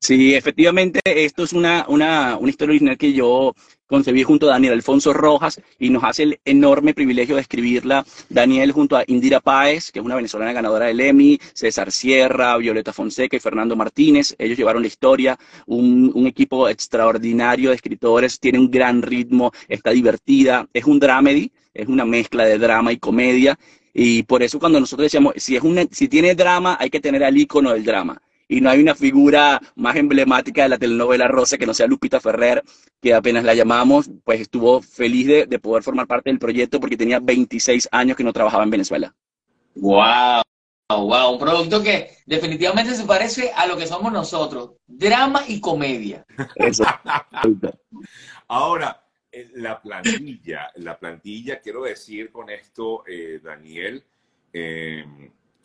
Sí, 0.00 0.34
efectivamente, 0.34 1.00
esto 1.04 1.42
es 1.42 1.52
una, 1.52 1.84
una, 1.88 2.36
una 2.38 2.50
historia 2.50 2.70
original 2.70 2.96
que 2.96 3.12
yo 3.12 3.54
concebí 3.86 4.22
junto 4.22 4.46
a 4.46 4.52
Daniel 4.52 4.74
Alfonso 4.74 5.12
Rojas 5.12 5.60
y 5.78 5.90
nos 5.90 6.04
hace 6.04 6.22
el 6.22 6.40
enorme 6.44 6.94
privilegio 6.94 7.34
de 7.34 7.40
escribirla 7.40 8.04
Daniel 8.28 8.70
junto 8.72 8.96
a 8.96 9.02
Indira 9.08 9.40
Páez, 9.40 9.90
que 9.90 9.98
es 9.98 10.04
una 10.04 10.14
venezolana 10.14 10.52
ganadora 10.52 10.86
del 10.86 11.00
Emmy, 11.00 11.38
César 11.52 11.90
Sierra, 11.90 12.56
Violeta 12.58 12.92
Fonseca 12.92 13.36
y 13.36 13.40
Fernando 13.40 13.74
Martínez. 13.76 14.36
Ellos 14.38 14.56
llevaron 14.56 14.82
la 14.82 14.88
historia, 14.88 15.38
un, 15.66 16.12
un 16.14 16.26
equipo 16.28 16.68
extraordinario 16.68 17.70
de 17.70 17.76
escritores, 17.76 18.38
tiene 18.38 18.60
un 18.60 18.70
gran 18.70 19.02
ritmo, 19.02 19.50
está 19.68 19.90
divertida, 19.90 20.68
es 20.72 20.84
un 20.84 21.00
dramedy, 21.00 21.50
es 21.74 21.88
una 21.88 22.04
mezcla 22.04 22.44
de 22.44 22.58
drama 22.58 22.92
y 22.92 22.98
comedia. 22.98 23.58
Y 23.92 24.22
por 24.22 24.42
eso 24.44 24.60
cuando 24.60 24.78
nosotros 24.78 25.06
decíamos, 25.06 25.34
si, 25.38 25.56
es 25.56 25.62
una, 25.62 25.84
si 25.90 26.06
tiene 26.08 26.36
drama, 26.36 26.76
hay 26.78 26.88
que 26.88 27.00
tener 27.00 27.24
al 27.24 27.36
ícono 27.36 27.72
del 27.72 27.84
drama 27.84 28.20
y 28.48 28.60
no 28.60 28.70
hay 28.70 28.80
una 28.80 28.94
figura 28.94 29.60
más 29.76 29.96
emblemática 29.96 30.62
de 30.62 30.70
la 30.70 30.78
telenovela 30.78 31.28
Rosa 31.28 31.58
que 31.58 31.66
no 31.66 31.74
sea 31.74 31.86
Lupita 31.86 32.18
Ferrer, 32.20 32.64
que 33.00 33.14
apenas 33.14 33.44
la 33.44 33.54
llamamos, 33.54 34.10
pues 34.24 34.40
estuvo 34.40 34.80
feliz 34.82 35.26
de, 35.26 35.46
de 35.46 35.58
poder 35.58 35.82
formar 35.82 36.06
parte 36.06 36.30
del 36.30 36.38
proyecto 36.38 36.80
porque 36.80 36.96
tenía 36.96 37.20
26 37.20 37.88
años 37.92 38.16
que 38.16 38.24
no 38.24 38.32
trabajaba 38.32 38.64
en 38.64 38.70
Venezuela. 38.70 39.14
¡Wow! 39.74 40.42
Wow, 40.90 41.34
un 41.34 41.38
producto 41.38 41.82
que 41.82 42.16
definitivamente 42.24 42.94
se 42.94 43.04
parece 43.04 43.52
a 43.54 43.66
lo 43.66 43.76
que 43.76 43.86
somos 43.86 44.10
nosotros, 44.10 44.70
drama 44.86 45.42
y 45.46 45.60
comedia. 45.60 46.24
Eso. 46.54 46.82
Ahora, 48.48 49.04
eh, 49.30 49.50
la 49.56 49.82
plantilla, 49.82 50.72
la 50.76 50.98
plantilla, 50.98 51.60
quiero 51.60 51.82
decir 51.82 52.32
con 52.32 52.48
esto, 52.48 53.04
eh, 53.06 53.38
Daniel, 53.44 54.02
eh, 54.50 55.04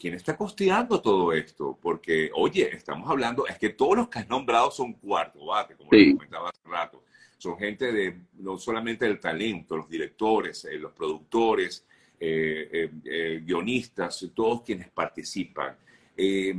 ¿quién 0.03 0.15
está 0.15 0.35
costeando 0.35 1.01
todo 1.01 1.31
esto? 1.31 1.79
Porque, 1.81 2.29
oye, 2.35 2.75
estamos 2.75 3.09
hablando, 3.09 3.47
es 3.47 3.57
que 3.57 3.69
todos 3.69 3.95
los 3.95 4.09
que 4.09 4.19
has 4.19 4.27
nombrado 4.27 4.69
son 4.69 4.91
cuarto 4.95 5.45
bate, 5.45 5.75
como 5.75 5.89
sí. 5.93 6.11
comentaba 6.11 6.49
hace 6.49 6.59
rato. 6.65 7.03
Son 7.37 7.57
gente 7.57 7.89
de, 7.89 8.17
no 8.39 8.57
solamente 8.57 9.05
del 9.05 9.21
talento, 9.21 9.77
los 9.77 9.87
directores, 9.87 10.65
eh, 10.65 10.77
los 10.77 10.91
productores, 10.91 11.85
eh, 12.19 12.91
eh, 13.05 13.41
guionistas, 13.45 14.29
todos 14.35 14.63
quienes 14.63 14.89
participan. 14.89 15.77
Eh, 16.17 16.53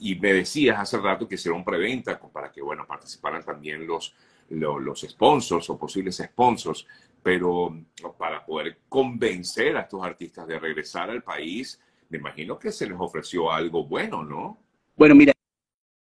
y 0.00 0.16
me 0.16 0.32
decías 0.32 0.76
hace 0.80 0.98
rato 0.98 1.28
que 1.28 1.36
hicieron 1.36 1.62
preventa 1.62 2.18
para 2.18 2.50
que, 2.50 2.62
bueno, 2.62 2.84
participaran 2.84 3.44
también 3.44 3.86
los, 3.86 4.12
los, 4.50 4.82
los 4.82 5.02
sponsors 5.02 5.70
o 5.70 5.78
posibles 5.78 6.16
sponsors, 6.16 6.84
pero 7.22 7.78
para 8.18 8.44
poder 8.44 8.78
convencer 8.88 9.76
a 9.76 9.82
estos 9.82 10.02
artistas 10.02 10.48
de 10.48 10.58
regresar 10.58 11.10
al 11.10 11.22
país, 11.22 11.78
me 12.12 12.18
imagino 12.18 12.58
que 12.58 12.70
se 12.70 12.86
les 12.86 12.96
ofreció 12.98 13.50
algo 13.50 13.84
bueno, 13.86 14.22
¿no? 14.22 14.58
Bueno, 14.96 15.14
mira, 15.14 15.32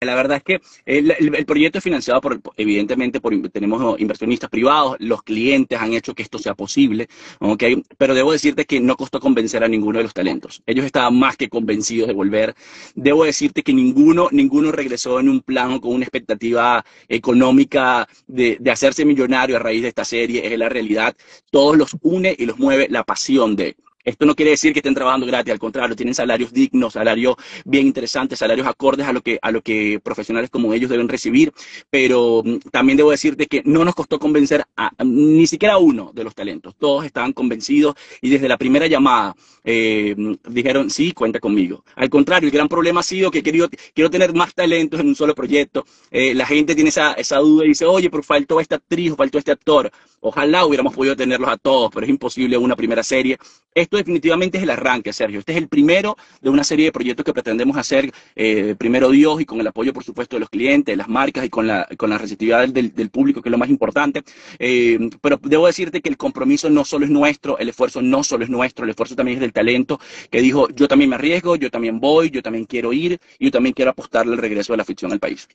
la 0.00 0.16
verdad 0.16 0.38
es 0.38 0.42
que 0.42 0.60
el, 0.86 1.46
proyecto 1.46 1.78
es 1.78 1.84
financiado 1.84 2.20
por, 2.20 2.40
evidentemente, 2.56 3.20
por, 3.20 3.32
tenemos 3.50 4.00
inversionistas 4.00 4.50
privados, 4.50 4.96
los 4.98 5.22
clientes 5.22 5.78
han 5.78 5.92
hecho 5.92 6.14
que 6.14 6.24
esto 6.24 6.38
sea 6.38 6.54
posible, 6.54 7.08
¿ok? 7.38 7.62
Pero 7.96 8.14
debo 8.14 8.32
decirte 8.32 8.64
que 8.64 8.80
no 8.80 8.96
costó 8.96 9.20
convencer 9.20 9.62
a 9.62 9.68
ninguno 9.68 9.98
de 9.98 10.04
los 10.04 10.14
talentos. 10.14 10.62
Ellos 10.66 10.84
estaban 10.84 11.16
más 11.16 11.36
que 11.36 11.48
convencidos 11.48 12.08
de 12.08 12.14
volver. 12.14 12.54
Debo 12.96 13.24
decirte 13.24 13.62
que 13.62 13.72
ninguno, 13.72 14.28
ninguno 14.32 14.72
regresó 14.72 15.20
en 15.20 15.28
un 15.28 15.42
plan 15.42 15.78
con 15.78 15.94
una 15.94 16.04
expectativa 16.04 16.84
económica 17.06 18.08
de, 18.26 18.56
de 18.58 18.70
hacerse 18.70 19.04
millonario 19.04 19.56
a 19.56 19.60
raíz 19.60 19.82
de 19.82 19.88
esta 19.88 20.04
serie. 20.04 20.44
Es 20.44 20.58
la 20.58 20.68
realidad. 20.68 21.14
Todos 21.52 21.76
los 21.76 21.96
une 22.02 22.34
y 22.36 22.46
los 22.46 22.58
mueve 22.58 22.88
la 22.88 23.04
pasión 23.04 23.54
de 23.54 23.76
esto 24.04 24.26
no 24.26 24.34
quiere 24.34 24.52
decir 24.52 24.72
que 24.72 24.78
estén 24.78 24.94
trabajando 24.94 25.26
gratis, 25.26 25.52
al 25.52 25.58
contrario, 25.58 25.94
tienen 25.94 26.14
salarios 26.14 26.52
dignos, 26.52 26.94
salarios 26.94 27.36
bien 27.64 27.86
interesantes, 27.86 28.38
salarios 28.38 28.66
acordes 28.66 29.06
a 29.06 29.12
lo 29.12 29.20
que, 29.20 29.38
a 29.40 29.50
lo 29.50 29.62
que 29.62 30.00
profesionales 30.02 30.50
como 30.50 30.72
ellos 30.72 30.90
deben 30.90 31.08
recibir, 31.08 31.52
pero 31.90 32.42
mm, 32.44 32.70
también 32.70 32.96
debo 32.96 33.10
decirte 33.10 33.46
que 33.46 33.62
no 33.64 33.84
nos 33.84 33.94
costó 33.94 34.18
convencer 34.18 34.64
a, 34.76 34.90
ni 35.04 35.46
siquiera 35.46 35.74
a 35.74 35.78
uno 35.78 36.10
de 36.14 36.24
los 36.24 36.34
talentos, 36.34 36.74
todos 36.78 37.04
estaban 37.04 37.32
convencidos 37.32 37.94
y 38.20 38.30
desde 38.30 38.48
la 38.48 38.56
primera 38.56 38.86
llamada 38.86 39.34
eh, 39.64 40.14
dijeron, 40.48 40.90
sí, 40.90 41.12
cuenta 41.12 41.38
conmigo. 41.38 41.84
Al 41.96 42.08
contrario, 42.08 42.48
el 42.48 42.54
gran 42.54 42.68
problema 42.68 43.00
ha 43.00 43.02
sido 43.02 43.30
que 43.30 43.42
quiero, 43.42 43.68
quiero 43.94 44.10
tener 44.10 44.34
más 44.34 44.54
talentos 44.54 45.00
en 45.00 45.08
un 45.08 45.14
solo 45.14 45.34
proyecto, 45.34 45.84
eh, 46.10 46.34
la 46.34 46.46
gente 46.46 46.74
tiene 46.74 46.90
esa, 46.90 47.12
esa 47.12 47.38
duda 47.38 47.64
y 47.64 47.68
dice, 47.68 47.84
oye, 47.84 48.10
pero 48.10 48.22
faltó 48.22 48.60
esta 48.60 48.76
actriz 48.76 49.12
o 49.12 49.16
faltó 49.16 49.38
este 49.38 49.52
actor, 49.52 49.90
ojalá 50.20 50.64
hubiéramos 50.64 50.94
podido 50.94 51.16
tenerlos 51.16 51.50
a 51.50 51.56
todos, 51.56 51.90
pero 51.92 52.04
es 52.04 52.10
imposible 52.10 52.56
una 52.56 52.76
primera 52.76 53.02
serie. 53.02 53.38
Esto 53.74 53.96
definitivamente 53.96 54.58
es 54.58 54.64
el 54.64 54.70
arranque, 54.70 55.12
Sergio. 55.12 55.38
Este 55.38 55.52
es 55.52 55.58
el 55.58 55.68
primero 55.68 56.16
de 56.40 56.50
una 56.50 56.64
serie 56.64 56.86
de 56.86 56.92
proyectos 56.92 57.24
que 57.24 57.32
pretendemos 57.32 57.76
hacer, 57.76 58.10
eh, 58.34 58.74
primero 58.78 59.10
Dios, 59.10 59.40
y 59.40 59.44
con 59.44 59.60
el 59.60 59.66
apoyo, 59.66 59.92
por 59.92 60.04
supuesto, 60.04 60.36
de 60.36 60.40
los 60.40 60.50
clientes, 60.50 60.92
de 60.92 60.96
las 60.96 61.08
marcas 61.08 61.44
y 61.44 61.48
con 61.48 61.66
la, 61.66 61.86
con 61.96 62.10
la 62.10 62.18
receptividad 62.18 62.68
del, 62.68 62.94
del 62.94 63.10
público, 63.10 63.40
que 63.40 63.48
es 63.48 63.50
lo 63.50 63.58
más 63.58 63.70
importante. 63.70 64.22
Eh, 64.58 64.98
pero 65.20 65.38
debo 65.42 65.66
decirte 65.66 66.00
que 66.00 66.08
el 66.08 66.16
compromiso 66.16 66.68
no 66.68 66.84
solo 66.84 67.04
es 67.04 67.10
nuestro, 67.10 67.58
el 67.58 67.68
esfuerzo 67.68 68.02
no 68.02 68.24
solo 68.24 68.44
es 68.44 68.50
nuestro, 68.50 68.84
el 68.84 68.90
esfuerzo 68.90 69.14
también 69.14 69.36
es 69.38 69.40
del 69.40 69.52
talento, 69.52 70.00
que 70.30 70.40
dijo, 70.40 70.68
yo 70.70 70.88
también 70.88 71.10
me 71.10 71.16
arriesgo, 71.16 71.56
yo 71.56 71.70
también 71.70 72.00
voy, 72.00 72.30
yo 72.30 72.42
también 72.42 72.64
quiero 72.64 72.92
ir, 72.92 73.18
y 73.38 73.46
yo 73.46 73.50
también 73.50 73.72
quiero 73.72 73.92
apostarle 73.92 74.32
el 74.32 74.38
regreso 74.38 74.72
de 74.72 74.78
la 74.78 74.84
ficción 74.84 75.12
al 75.12 75.20
país. 75.20 75.48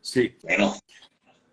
Sí, 0.00 0.36
bueno, 0.42 0.76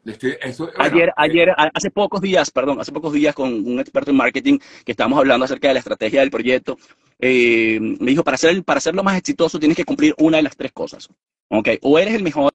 Estoy, 0.05 0.35
eso, 0.41 0.65
bueno, 0.65 0.83
ayer, 0.83 1.09
eh, 1.09 1.13
ayer, 1.15 1.49
hace 1.73 1.89
pocos 1.89 2.19
días, 2.21 2.51
perdón, 2.51 2.79
hace 2.81 2.91
pocos 2.91 3.13
días 3.13 3.33
con 3.33 3.53
un 3.53 3.79
experto 3.79 4.11
en 4.11 4.17
marketing 4.17 4.59
que 4.83 4.91
estábamos 4.91 5.19
hablando 5.19 5.45
acerca 5.45 5.69
de 5.69 5.75
la 5.75 5.79
estrategia 5.79 6.19
del 6.19 6.31
proyecto, 6.31 6.77
eh, 7.19 7.79
me 7.79 8.11
dijo, 8.11 8.23
para, 8.23 8.35
ser, 8.35 8.63
para 8.63 8.79
hacerlo 8.79 9.03
más 9.03 9.17
exitoso 9.17 9.59
tienes 9.59 9.77
que 9.77 9.85
cumplir 9.85 10.13
una 10.17 10.37
de 10.37 10.43
las 10.43 10.57
tres 10.57 10.73
cosas. 10.73 11.09
Okay. 11.49 11.77
O 11.81 11.97
eres 11.99 12.15
el 12.15 12.23
mejor, 12.23 12.51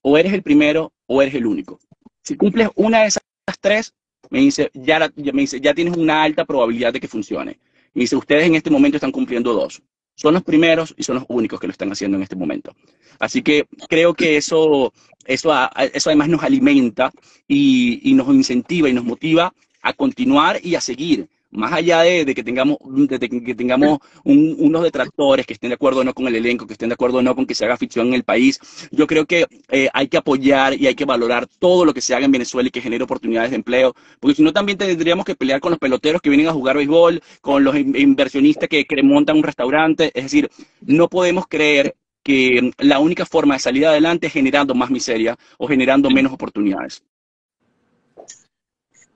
o 0.00 0.16
eres 0.16 0.32
el 0.32 0.42
primero, 0.42 0.92
o 1.06 1.20
eres 1.20 1.34
el 1.34 1.46
único. 1.46 1.78
Si 2.22 2.36
cumples 2.36 2.68
una 2.74 3.02
de 3.02 3.08
esas 3.08 3.22
tres, 3.60 3.94
me 4.30 4.40
dice, 4.40 4.70
ya, 4.74 5.10
ya, 5.16 5.32
me 5.32 5.42
dice, 5.42 5.60
ya 5.60 5.74
tienes 5.74 5.96
una 5.96 6.22
alta 6.22 6.44
probabilidad 6.44 6.92
de 6.92 7.00
que 7.00 7.08
funcione. 7.08 7.58
Me 7.94 8.02
dice, 8.02 8.16
ustedes 8.16 8.46
en 8.46 8.54
este 8.54 8.70
momento 8.70 8.96
están 8.96 9.12
cumpliendo 9.12 9.52
dos. 9.52 9.82
Son 10.18 10.34
los 10.34 10.42
primeros 10.42 10.94
y 10.98 11.04
son 11.04 11.14
los 11.14 11.24
únicos 11.28 11.60
que 11.60 11.68
lo 11.68 11.70
están 11.70 11.92
haciendo 11.92 12.16
en 12.16 12.24
este 12.24 12.34
momento. 12.34 12.74
Así 13.20 13.40
que 13.40 13.68
creo 13.88 14.14
que 14.14 14.36
eso, 14.36 14.92
eso, 15.24 15.52
eso 15.94 16.10
además 16.10 16.28
nos 16.28 16.42
alimenta 16.42 17.12
y, 17.46 18.00
y 18.02 18.14
nos 18.14 18.26
incentiva 18.28 18.88
y 18.88 18.92
nos 18.92 19.04
motiva 19.04 19.54
a 19.80 19.92
continuar 19.92 20.58
y 20.60 20.74
a 20.74 20.80
seguir 20.80 21.28
más 21.50 21.72
allá 21.72 22.00
de, 22.02 22.24
de, 22.24 22.34
que 22.34 22.44
tengamos, 22.44 22.78
de, 22.84 23.18
que 23.18 23.54
tengamos 23.54 23.98
un, 24.24 24.56
unos 24.58 24.82
detractores 24.82 25.46
que 25.46 25.54
estén 25.54 25.70
de 25.70 25.74
acuerdo 25.74 26.00
o 26.00 26.04
no 26.04 26.14
con 26.14 26.26
el 26.28 26.36
elenco, 26.36 26.66
que 26.66 26.74
estén 26.74 26.88
de 26.88 26.94
acuerdo 26.94 27.18
o 27.18 27.22
no 27.22 27.34
con 27.34 27.46
que 27.46 27.54
se 27.54 27.64
haga 27.64 27.76
ficción 27.76 28.08
en 28.08 28.14
el 28.14 28.24
país, 28.24 28.60
yo 28.90 29.06
creo 29.06 29.26
que 29.26 29.46
eh, 29.70 29.88
hay 29.92 30.08
que 30.08 30.18
apoyar 30.18 30.74
y 30.74 30.86
hay 30.86 30.94
que 30.94 31.04
valorar 31.04 31.46
todo 31.58 31.84
lo 31.84 31.94
que 31.94 32.00
se 32.00 32.14
haga 32.14 32.26
en 32.26 32.32
Venezuela 32.32 32.68
y 32.68 32.70
que 32.70 32.80
genere 32.80 33.04
oportunidades 33.04 33.50
de 33.50 33.56
empleo, 33.56 33.94
porque 34.20 34.36
si 34.36 34.42
no 34.42 34.52
también 34.52 34.78
tendríamos 34.78 35.24
que 35.24 35.34
pelear 35.34 35.60
con 35.60 35.70
los 35.70 35.78
peloteros 35.78 36.20
que 36.20 36.30
vienen 36.30 36.48
a 36.48 36.52
jugar 36.52 36.76
béisbol, 36.76 37.22
con 37.40 37.64
los 37.64 37.76
inversionistas 37.76 38.68
que, 38.68 38.84
que 38.84 39.02
montan 39.02 39.36
un 39.36 39.42
restaurante, 39.42 40.10
es 40.14 40.24
decir, 40.24 40.50
no 40.80 41.08
podemos 41.08 41.46
creer 41.48 41.94
que 42.22 42.72
la 42.78 42.98
única 42.98 43.24
forma 43.24 43.54
de 43.54 43.60
salir 43.60 43.86
adelante 43.86 44.26
es 44.26 44.32
generando 44.32 44.74
más 44.74 44.90
miseria 44.90 45.36
o 45.56 45.66
generando 45.66 46.10
menos 46.10 46.32
oportunidades. 46.32 47.02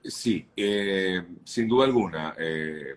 Sí, 0.03 0.45
eh, 0.57 1.23
sin 1.45 1.67
duda 1.67 1.85
alguna. 1.85 2.35
Eh, 2.37 2.95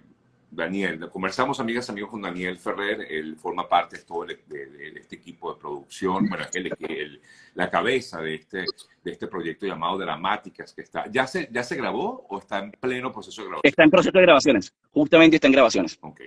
Daniel, 0.56 1.10
conversamos, 1.10 1.60
amigas, 1.60 1.88
amigos, 1.90 2.10
con 2.10 2.22
Daniel 2.22 2.58
Ferrer. 2.58 3.06
Él 3.10 3.36
forma 3.36 3.68
parte 3.68 3.98
de 3.98 4.04
todo 4.04 4.24
de, 4.24 4.42
de, 4.46 4.66
de 4.66 5.00
este 5.00 5.16
equipo 5.16 5.52
de 5.52 5.60
producción. 5.60 6.26
Bueno, 6.28 6.46
él 6.54 6.66
es 6.68 6.90
el, 6.90 7.20
la 7.54 7.70
cabeza 7.70 8.20
de 8.22 8.36
este, 8.36 8.64
de 9.04 9.12
este 9.12 9.26
proyecto 9.26 9.66
llamado 9.66 9.98
Dramáticas, 9.98 10.72
que 10.72 10.80
está. 10.80 11.04
¿Ya 11.10 11.26
se, 11.26 11.48
¿Ya 11.52 11.62
se 11.62 11.76
grabó 11.76 12.26
o 12.30 12.38
está 12.38 12.58
en 12.60 12.72
pleno 12.72 13.12
proceso 13.12 13.42
de 13.42 13.48
grabación? 13.48 13.68
Está 13.68 13.84
en 13.84 13.90
proceso 13.90 14.18
de 14.18 14.22
grabaciones. 14.22 14.74
Justamente 14.92 15.36
está 15.36 15.46
en 15.46 15.52
grabaciones. 15.52 15.98
Ok. 16.00 16.22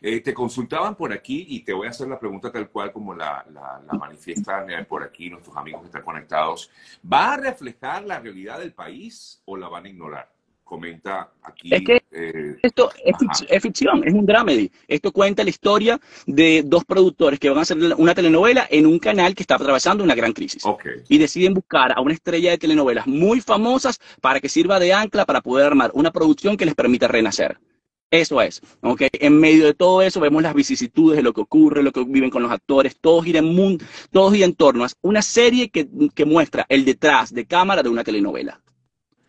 Eh, 0.00 0.20
te 0.20 0.34
consultaban 0.34 0.96
por 0.96 1.12
aquí 1.12 1.46
y 1.48 1.60
te 1.60 1.72
voy 1.72 1.86
a 1.86 1.90
hacer 1.90 2.08
la 2.08 2.18
pregunta 2.18 2.50
tal 2.50 2.68
cual 2.70 2.92
como 2.92 3.14
la, 3.14 3.46
la, 3.52 3.80
la 3.86 3.92
manifiestan 3.94 4.66
por 4.88 5.04
aquí 5.04 5.30
nuestros 5.30 5.56
amigos 5.56 5.82
que 5.82 5.86
están 5.86 6.02
conectados. 6.02 6.70
¿Va 7.10 7.34
a 7.34 7.36
reflejar 7.36 8.04
la 8.04 8.18
realidad 8.18 8.58
del 8.58 8.72
país 8.72 9.40
o 9.44 9.56
la 9.56 9.68
van 9.68 9.84
a 9.84 9.88
ignorar? 9.88 10.37
Comenta 10.68 11.30
aquí. 11.42 11.74
Es 11.74 11.82
que 11.82 12.02
eh, 12.12 12.58
esto 12.62 12.90
es, 13.02 13.16
fic 13.18 13.46
es, 13.48 13.62
ficción, 13.62 14.06
es 14.06 14.12
un 14.12 14.26
dramedy. 14.26 14.70
Esto 14.86 15.12
cuenta 15.12 15.42
la 15.42 15.48
historia 15.48 15.98
de 16.26 16.62
dos 16.64 16.84
productores 16.84 17.40
que 17.40 17.48
van 17.48 17.58
a 17.58 17.62
hacer 17.62 17.78
una 17.96 18.14
telenovela 18.14 18.66
en 18.70 18.84
un 18.84 18.98
canal 18.98 19.34
que 19.34 19.42
está 19.42 19.54
atravesando 19.54 20.04
una 20.04 20.14
gran 20.14 20.34
crisis. 20.34 20.64
Okay. 20.66 21.02
Y 21.08 21.16
deciden 21.16 21.54
buscar 21.54 21.92
a 21.96 22.02
una 22.02 22.12
estrella 22.12 22.50
de 22.50 22.58
telenovelas 22.58 23.06
muy 23.06 23.40
famosas 23.40 23.98
para 24.20 24.40
que 24.40 24.50
sirva 24.50 24.78
de 24.78 24.92
ancla 24.92 25.24
para 25.24 25.40
poder 25.40 25.66
armar 25.66 25.90
una 25.94 26.12
producción 26.12 26.58
que 26.58 26.66
les 26.66 26.74
permita 26.74 27.08
renacer. 27.08 27.58
Eso 28.10 28.40
es, 28.42 28.60
¿ok? 28.82 29.02
En 29.12 29.38
medio 29.38 29.64
de 29.64 29.74
todo 29.74 30.02
eso 30.02 30.20
vemos 30.20 30.42
las 30.42 30.54
vicisitudes 30.54 31.16
de 31.16 31.22
lo 31.22 31.32
que 31.32 31.42
ocurre, 31.42 31.82
lo 31.82 31.92
que 31.92 32.04
viven 32.04 32.30
con 32.30 32.42
los 32.42 32.52
actores, 32.52 32.96
todo 32.98 33.22
gira 33.22 33.38
en, 33.38 33.54
mundo, 33.54 33.84
todo 34.10 34.30
gira 34.30 34.46
en 34.46 34.54
torno 34.54 34.84
a 34.84 34.88
una 35.02 35.20
serie 35.20 35.70
que, 35.70 35.88
que 36.14 36.24
muestra 36.24 36.64
el 36.68 36.84
detrás 36.84 37.32
de 37.32 37.46
cámara 37.46 37.82
de 37.82 37.90
una 37.90 38.04
telenovela. 38.04 38.62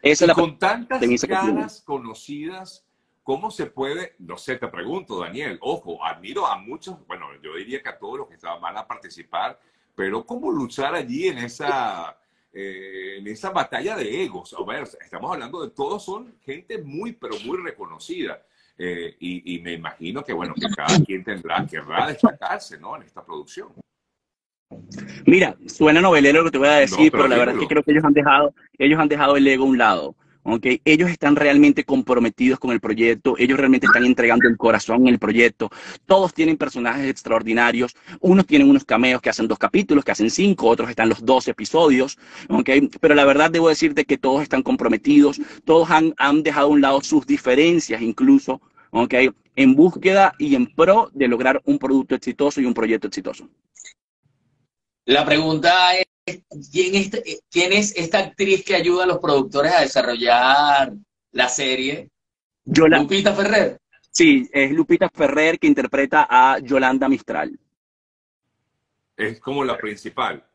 Esa 0.02 0.24
y 0.24 0.26
es 0.26 0.28
la 0.28 0.34
con 0.34 0.58
tantas 0.58 1.02
caras 1.28 1.82
conocidas, 1.86 2.86
¿cómo 3.24 3.52
se 3.52 3.66
puede? 3.66 4.16
No 4.20 4.38
sé, 4.38 4.56
te 4.56 4.68
pregunto, 4.68 5.20
Daniel. 5.20 5.58
Ojo, 5.62 6.04
admiro 6.04 6.48
a 6.48 6.58
muchos, 6.58 6.96
bueno, 7.08 7.28
yo 7.44 7.56
diría 7.56 7.82
que 7.82 7.90
a 7.90 7.98
todos 7.98 8.20
los 8.20 8.28
que 8.28 8.36
estaban, 8.36 8.62
van 8.62 8.78
a 8.78 8.88
participar, 8.88 9.60
pero 9.96 10.26
¿cómo 10.26 10.52
luchar 10.52 10.96
allí 10.96 11.28
en 11.28 11.40
esa, 11.40 12.18
eh, 12.54 13.18
en 13.18 13.28
esa 13.28 13.50
batalla 13.50 13.98
de 13.98 14.24
egos? 14.24 14.56
A 14.58 14.64
ver, 14.64 14.84
estamos 15.02 15.32
hablando 15.34 15.62
de 15.62 15.72
todos 15.72 16.04
son 16.04 16.36
gente 16.42 16.78
muy, 16.78 17.12
pero 17.12 17.36
muy 17.46 17.58
reconocida. 17.58 18.42
Eh, 18.82 19.18
y, 19.20 19.56
y, 19.56 19.60
me 19.60 19.74
imagino 19.74 20.24
que, 20.24 20.32
bueno, 20.32 20.54
que 20.54 20.70
cada 20.74 20.98
quien 21.04 21.22
tendrá, 21.22 21.66
querrá 21.68 22.08
destacarse, 22.08 22.80
¿no? 22.80 22.96
En 22.96 23.04
esta 23.04 23.22
producción. 23.26 23.74
Mira, 25.26 25.56
suena 25.66 26.00
novelero 26.02 26.40
lo 26.40 26.46
que 26.46 26.52
te 26.52 26.58
voy 26.60 26.68
a 26.68 26.74
decir, 26.74 27.06
no, 27.06 27.12
pero, 27.12 27.24
pero 27.24 27.28
la 27.28 27.38
verdad 27.38 27.56
es 27.56 27.62
que 27.62 27.68
creo 27.68 27.84
que 27.84 27.92
ellos 27.92 28.04
han 28.04 28.14
dejado, 28.14 28.54
ellos 28.78 29.00
han 29.00 29.08
dejado 29.08 29.36
el 29.36 29.48
ego 29.48 29.64
a 29.64 29.68
un 29.68 29.78
lado. 29.78 30.16
Okay. 30.42 30.82
Ellos 30.86 31.10
están 31.12 31.36
realmente 31.36 31.84
comprometidos 31.84 32.60
con 32.60 32.72
el 32.72 32.80
proyecto, 32.80 33.36
ellos 33.38 33.60
realmente 33.60 33.86
están 33.86 34.06
entregando 34.06 34.48
el 34.48 34.58
corazón 34.58 35.02
en 35.02 35.10
el 35.10 35.20
proyecto. 35.20 35.70
Todos 36.06 36.34
tienen 36.34 36.58
personajes 36.58 37.08
extraordinarios. 37.08 37.96
Unos 38.20 38.48
tienen 38.48 38.70
unos 38.70 38.86
cameos 38.86 39.22
que 39.22 39.30
hacen 39.30 39.48
dos 39.48 39.60
capítulos, 39.60 40.04
que 40.04 40.12
hacen 40.12 40.32
cinco, 40.32 40.68
otros 40.68 40.90
están 40.90 41.10
los 41.10 41.24
dos 41.24 41.48
episodios. 41.48 42.18
Okay. 42.48 42.90
Pero 43.02 43.16
la 43.16 43.26
verdad 43.26 43.52
debo 43.52 43.70
decirte 43.70 44.06
que 44.06 44.18
todos 44.18 44.42
están 44.42 44.64
comprometidos, 44.64 45.40
todos 45.66 45.92
han, 45.92 46.14
han 46.18 46.42
dejado 46.42 46.68
a 46.68 46.72
un 46.72 46.82
lado 46.82 47.02
sus 47.02 47.28
diferencias 47.28 48.02
incluso, 48.02 48.62
okay, 48.92 49.30
en 49.56 49.76
búsqueda 49.76 50.34
y 50.40 50.56
en 50.56 50.68
pro 50.68 51.12
de 51.14 51.28
lograr 51.28 51.62
un 51.66 51.78
producto 51.78 52.16
exitoso 52.16 52.62
y 52.62 52.66
un 52.66 52.74
proyecto 52.74 53.08
exitoso. 53.08 53.50
La 55.10 55.26
pregunta 55.26 55.96
es, 55.96 56.44
¿quién 56.72 56.94
es, 56.94 57.10
¿quién 57.50 57.74
es 57.74 57.96
esta 57.96 58.20
actriz 58.20 58.64
que 58.64 58.76
ayuda 58.76 59.06
a 59.06 59.08
los 59.08 59.18
productores 59.18 59.74
a 59.74 59.82
desarrollar 59.82 60.94
la 61.32 61.50
serie? 61.50 62.12
Yola 62.64 63.00
Lupita 63.00 63.34
Ferrer. 63.34 63.80
Sí, 64.12 64.48
es 64.54 64.72
Lupita 64.72 65.10
Ferrer 65.10 65.58
que 65.58 65.66
interpreta 65.66 66.28
a 66.30 66.60
Yolanda 66.60 67.10
Mistral. 67.10 67.60
Es 69.18 69.40
como 69.40 69.64
la 69.64 69.80
principal. 69.80 70.46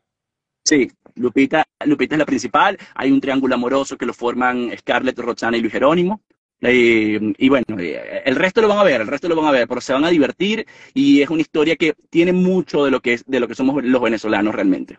Sí, 0.63 0.89
Lupita, 1.15 1.65
Lupita 1.85 2.15
es 2.15 2.19
la 2.19 2.25
principal. 2.25 2.77
Hay 2.93 3.11
un 3.11 3.19
triángulo 3.19 3.55
amoroso 3.55 3.97
que 3.97 4.05
lo 4.05 4.13
forman 4.13 4.71
Scarlett, 4.77 5.19
Roxana 5.19 5.57
y 5.57 5.59
Luis 5.59 5.73
Jerónimo. 5.73 6.21
Y, 6.61 7.45
y, 7.45 7.49
bueno, 7.49 7.77
el 7.77 8.35
resto 8.35 8.61
lo 8.61 8.67
van 8.67 8.79
a 8.79 8.83
ver, 8.83 9.01
el 9.01 9.07
resto 9.07 9.27
lo 9.27 9.35
van 9.35 9.45
a 9.45 9.51
ver, 9.51 9.67
pero 9.67 9.81
se 9.81 9.93
van 9.93 10.05
a 10.05 10.09
divertir 10.09 10.65
y 10.93 11.21
es 11.21 11.29
una 11.29 11.41
historia 11.41 11.75
que 11.75 11.93
tiene 12.09 12.33
mucho 12.33 12.85
de 12.85 12.91
lo 12.91 13.01
que, 13.01 13.13
es, 13.13 13.25
de 13.25 13.39
lo 13.39 13.47
que 13.47 13.55
somos 13.55 13.83
los 13.83 14.01
venezolanos 14.01 14.55
realmente. 14.55 14.97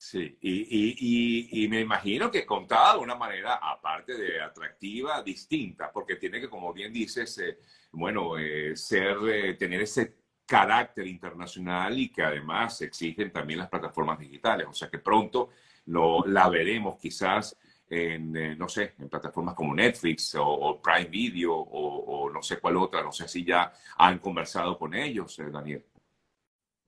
Sí, 0.00 0.38
y, 0.40 0.52
y, 0.60 1.64
y, 1.64 1.68
me 1.68 1.80
imagino 1.80 2.30
que 2.30 2.46
contada 2.46 2.94
de 2.94 3.00
una 3.00 3.16
manera, 3.16 3.58
aparte 3.60 4.16
de 4.16 4.40
atractiva, 4.40 5.22
distinta, 5.24 5.90
porque 5.92 6.14
tiene 6.14 6.40
que, 6.40 6.48
como 6.48 6.72
bien 6.72 6.92
dices, 6.92 7.36
eh, 7.38 7.58
bueno, 7.90 8.38
eh, 8.38 8.76
ser, 8.76 9.16
eh, 9.28 9.54
tener 9.54 9.82
ese 9.82 10.14
carácter 10.46 11.04
internacional 11.06 11.98
y 11.98 12.10
que 12.10 12.22
además 12.22 12.80
exigen 12.80 13.32
también 13.32 13.58
las 13.58 13.68
plataformas 13.68 14.20
digitales. 14.20 14.68
O 14.68 14.72
sea 14.72 14.88
que 14.88 14.98
pronto 15.00 15.50
lo, 15.86 16.24
la 16.26 16.48
veremos 16.48 16.96
quizás 16.98 17.56
en, 17.90 18.36
eh, 18.36 18.56
no 18.56 18.68
sé, 18.68 18.94
en 18.98 19.08
plataformas 19.08 19.54
como 19.54 19.74
Netflix 19.74 20.36
o, 20.38 20.80
Prime 20.82 21.08
Video 21.08 21.54
o, 21.54 22.24
o, 22.24 22.30
no 22.30 22.42
sé 22.42 22.58
cuál 22.58 22.76
otra, 22.76 23.02
no 23.02 23.12
sé 23.12 23.26
si 23.28 23.44
ya 23.44 23.72
han 23.96 24.18
conversado 24.18 24.78
con 24.78 24.94
ellos, 24.94 25.38
eh, 25.38 25.50
Daniel. 25.50 25.84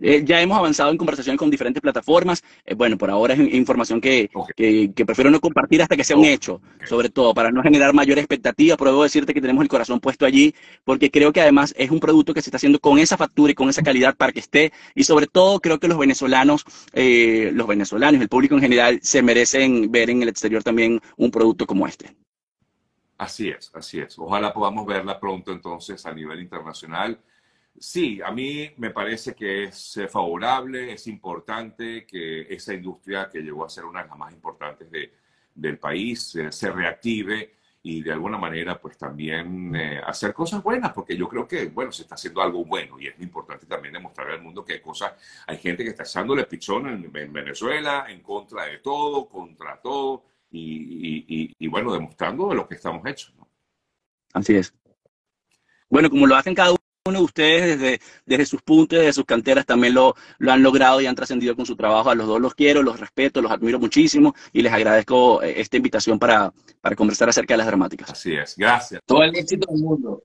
Eh, 0.00 0.22
ya 0.24 0.40
hemos 0.40 0.56
avanzado 0.58 0.90
en 0.90 0.96
conversaciones 0.96 1.38
con 1.38 1.50
diferentes 1.50 1.80
plataformas. 1.80 2.42
Eh, 2.64 2.74
bueno, 2.74 2.96
por 2.96 3.10
ahora 3.10 3.34
es 3.34 3.40
información 3.52 4.00
que, 4.00 4.30
okay. 4.32 4.88
que, 4.88 4.94
que, 4.94 5.06
prefiero 5.06 5.30
no 5.30 5.40
compartir 5.40 5.82
hasta 5.82 5.96
que 5.96 6.04
sea 6.04 6.16
un 6.16 6.24
hecho, 6.24 6.60
sobre 6.86 7.10
todo 7.10 7.34
para 7.34 7.50
no 7.50 7.62
generar 7.62 7.92
mayor 7.92 8.18
expectativa, 8.18 8.76
pero 8.76 8.90
debo 8.92 9.02
decirte 9.02 9.34
que 9.34 9.40
tenemos 9.40 9.62
el 9.62 9.68
corazón 9.68 10.00
puesto 10.00 10.26
allí, 10.26 10.54
porque 10.84 11.10
creo 11.10 11.32
que 11.32 11.40
además 11.40 11.74
es 11.76 11.90
un 11.90 12.00
producto 12.00 12.34
que 12.34 12.42
se 12.42 12.50
está 12.50 12.56
haciendo 12.56 12.78
con 12.78 12.98
esa 12.98 13.16
factura 13.16 13.52
y 13.52 13.54
con 13.54 13.68
esa 13.68 13.82
calidad 13.82 14.16
para 14.16 14.32
que 14.32 14.40
esté, 14.40 14.72
y 14.94 15.04
sobre 15.04 15.26
todo 15.26 15.60
creo 15.60 15.78
que 15.78 15.88
los 15.88 15.98
venezolanos, 15.98 16.64
eh, 16.92 17.50
los 17.54 17.66
venezolanos, 17.66 18.20
el 18.20 18.28
público 18.28 18.54
en 18.54 18.60
general, 18.62 19.00
se 19.02 19.22
merecen 19.22 19.90
ver 19.90 20.10
en 20.10 20.22
el 20.22 20.28
exterior 20.28 20.62
también 20.62 21.00
un 21.16 21.30
producto 21.30 21.66
como 21.66 21.86
este. 21.86 22.16
Así 23.18 23.50
es, 23.50 23.70
así 23.74 24.00
es. 24.00 24.18
Ojalá 24.18 24.54
podamos 24.54 24.86
verla 24.86 25.20
pronto 25.20 25.52
entonces 25.52 26.06
a 26.06 26.14
nivel 26.14 26.40
internacional. 26.40 27.20
Sí, 27.82 28.20
a 28.22 28.30
mí 28.30 28.70
me 28.76 28.90
parece 28.90 29.34
que 29.34 29.64
es 29.64 29.98
favorable, 30.10 30.92
es 30.92 31.06
importante 31.06 32.04
que 32.04 32.42
esa 32.42 32.74
industria 32.74 33.30
que 33.32 33.40
llegó 33.40 33.64
a 33.64 33.70
ser 33.70 33.86
una 33.86 34.02
de 34.02 34.08
las 34.08 34.18
más 34.18 34.34
importantes 34.34 34.90
de, 34.90 35.10
del 35.54 35.78
país 35.78 36.36
eh, 36.36 36.52
se 36.52 36.70
reactive 36.70 37.54
y 37.82 38.02
de 38.02 38.12
alguna 38.12 38.36
manera 38.36 38.78
pues 38.78 38.98
también 38.98 39.74
eh, 39.74 39.98
hacer 40.06 40.34
cosas 40.34 40.62
buenas, 40.62 40.92
porque 40.92 41.16
yo 41.16 41.26
creo 41.26 41.48
que, 41.48 41.68
bueno, 41.68 41.90
se 41.90 42.02
está 42.02 42.16
haciendo 42.16 42.42
algo 42.42 42.66
bueno 42.66 43.00
y 43.00 43.06
es 43.06 43.18
importante 43.18 43.64
también 43.64 43.94
demostrar 43.94 44.30
al 44.30 44.42
mundo 44.42 44.62
que 44.62 44.74
hay 44.74 44.80
cosas, 44.80 45.14
hay 45.46 45.56
gente 45.56 45.82
que 45.82 45.88
está 45.88 46.02
echándole 46.02 46.44
pichón 46.44 46.86
en, 46.86 47.10
en 47.16 47.32
Venezuela 47.32 48.04
en 48.10 48.20
contra 48.20 48.66
de 48.66 48.76
todo, 48.80 49.26
contra 49.26 49.80
todo 49.80 50.24
y, 50.50 50.60
y, 50.60 51.24
y, 51.28 51.54
y 51.58 51.68
bueno, 51.68 51.94
demostrando 51.94 52.52
lo 52.52 52.68
que 52.68 52.74
estamos 52.74 53.06
hechos. 53.06 53.34
¿no? 53.38 53.48
Así 54.34 54.54
es. 54.54 54.74
Bueno, 55.88 56.10
como 56.10 56.26
lo 56.26 56.36
hacen 56.36 56.54
cada 56.54 56.72
uno 56.72 56.79
de 57.04 57.18
ustedes 57.18 57.78
desde, 57.78 58.00
desde 58.26 58.44
sus 58.44 58.60
puntos, 58.60 58.98
desde 58.98 59.14
sus 59.14 59.24
canteras 59.24 59.64
también 59.64 59.94
lo, 59.94 60.14
lo 60.38 60.52
han 60.52 60.62
logrado 60.62 61.00
y 61.00 61.06
han 61.06 61.14
trascendido 61.14 61.56
con 61.56 61.64
su 61.64 61.74
trabajo. 61.74 62.10
A 62.10 62.14
los 62.14 62.26
dos 62.26 62.40
los 62.40 62.54
quiero, 62.54 62.82
los 62.82 63.00
respeto, 63.00 63.40
los 63.40 63.50
admiro 63.50 63.78
muchísimo 63.78 64.34
y 64.52 64.60
les 64.60 64.72
agradezco 64.72 65.40
esta 65.42 65.78
invitación 65.78 66.18
para, 66.18 66.52
para 66.80 66.94
conversar 66.94 67.30
acerca 67.30 67.54
de 67.54 67.58
las 67.58 67.66
dramáticas. 67.66 68.10
Así 68.10 68.34
es, 68.34 68.54
gracias. 68.56 69.00
Todo 69.06 69.22
el 69.22 69.34
éxito 69.34 69.72
del 69.72 69.82
mundo. 69.82 70.22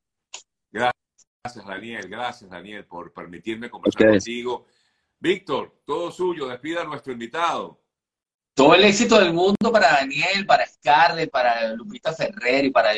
Gracias, 0.69 1.65
Daniel, 1.65 2.09
gracias, 2.09 2.49
Daniel, 2.49 2.85
por 2.85 3.13
permitirme 3.13 3.69
conversar 3.69 4.01
ustedes. 4.01 4.25
contigo. 4.25 4.65
Víctor, 5.17 5.81
todo 5.85 6.11
suyo, 6.11 6.47
despida 6.47 6.81
a 6.81 6.85
nuestro 6.85 7.13
invitado. 7.13 7.81
Todo 8.53 8.75
el 8.75 8.83
éxito 8.83 9.17
del 9.19 9.33
mundo 9.33 9.71
para 9.71 9.93
Daniel, 9.93 10.45
para 10.45 10.65
Scarlett, 10.65 11.29
para 11.29 11.73
Lupita 11.73 12.13
Ferrer 12.13 12.65
y 12.65 12.71
para 12.71 12.93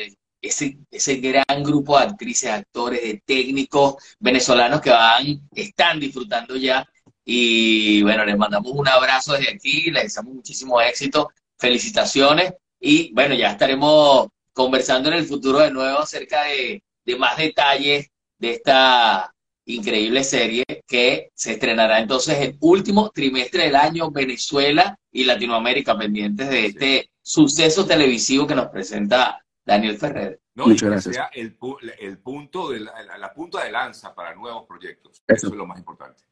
ese, 0.47 0.77
ese 0.91 1.17
gran 1.17 1.63
grupo 1.63 1.97
de 1.97 2.05
actrices, 2.05 2.49
actores, 2.51 3.01
de 3.01 3.21
técnicos 3.25 3.95
venezolanos 4.19 4.81
que 4.81 4.89
van, 4.89 5.47
están 5.53 5.99
disfrutando 5.99 6.55
ya. 6.55 6.86
Y 7.25 8.01
bueno, 8.03 8.25
les 8.25 8.38
mandamos 8.38 8.71
un 8.73 8.88
abrazo 8.88 9.33
desde 9.33 9.53
aquí, 9.53 9.91
les 9.91 10.03
deseamos 10.03 10.33
muchísimo 10.33 10.79
éxito, 10.81 11.29
felicitaciones 11.57 12.53
y 12.79 13.12
bueno, 13.13 13.36
ya 13.36 13.51
estaremos 13.51 14.27
conversando 14.53 15.10
en 15.10 15.15
el 15.15 15.25
futuro 15.25 15.60
de 15.60 15.71
nuevo 15.71 15.99
acerca 15.99 16.43
de, 16.45 16.83
de 17.05 17.15
más 17.15 17.38
detalles 17.38 18.07
de 18.38 18.51
esta 18.51 19.33
increíble 19.65 20.23
serie 20.23 20.63
que 20.88 21.29
se 21.33 21.53
estrenará 21.53 21.99
entonces 21.99 22.39
el 22.39 22.57
último 22.62 23.10
trimestre 23.10 23.63
del 23.65 23.75
año 23.75 24.12
Venezuela 24.12 24.97
y 25.12 25.25
Latinoamérica 25.25 25.97
pendientes 25.97 26.49
de 26.49 26.65
este 26.67 27.10
suceso 27.21 27.86
televisivo 27.86 28.47
que 28.47 28.55
nos 28.55 28.67
presenta 28.67 29.43
Daniel 29.67 29.97
Ferrer. 29.97 30.39
No, 30.56 30.67
Muchas 30.67 30.89
gracias. 30.89 31.15
Sea 31.15 31.30
el, 31.34 31.58
el, 31.99 32.17
punto 32.19 32.69
de 32.69 32.80
la, 32.80 33.17
la, 33.17 33.34
punta 33.34 33.65
de 33.65 33.71
lanza 33.71 34.15
para 34.15 34.34
nuevos 34.34 34.65
proyectos. 34.65 35.21
Eso, 35.27 35.36
Eso 35.36 35.47
es 35.49 35.53
lo 35.53 35.65
más 35.65 35.77
importante. 35.77 36.23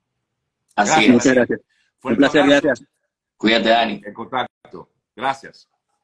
Así 0.73 0.89
gracias. 0.89 1.03
es. 1.03 1.11
Muchas 1.11 1.33
gracias. 1.35 1.59
Un 2.01 2.15
placer, 2.15 2.47
gracias. 2.47 2.83
Cuídate, 3.35 3.69
Dani. 3.69 4.01
En 4.05 4.13
contacto. 4.13 4.89
Gracias. 5.13 5.69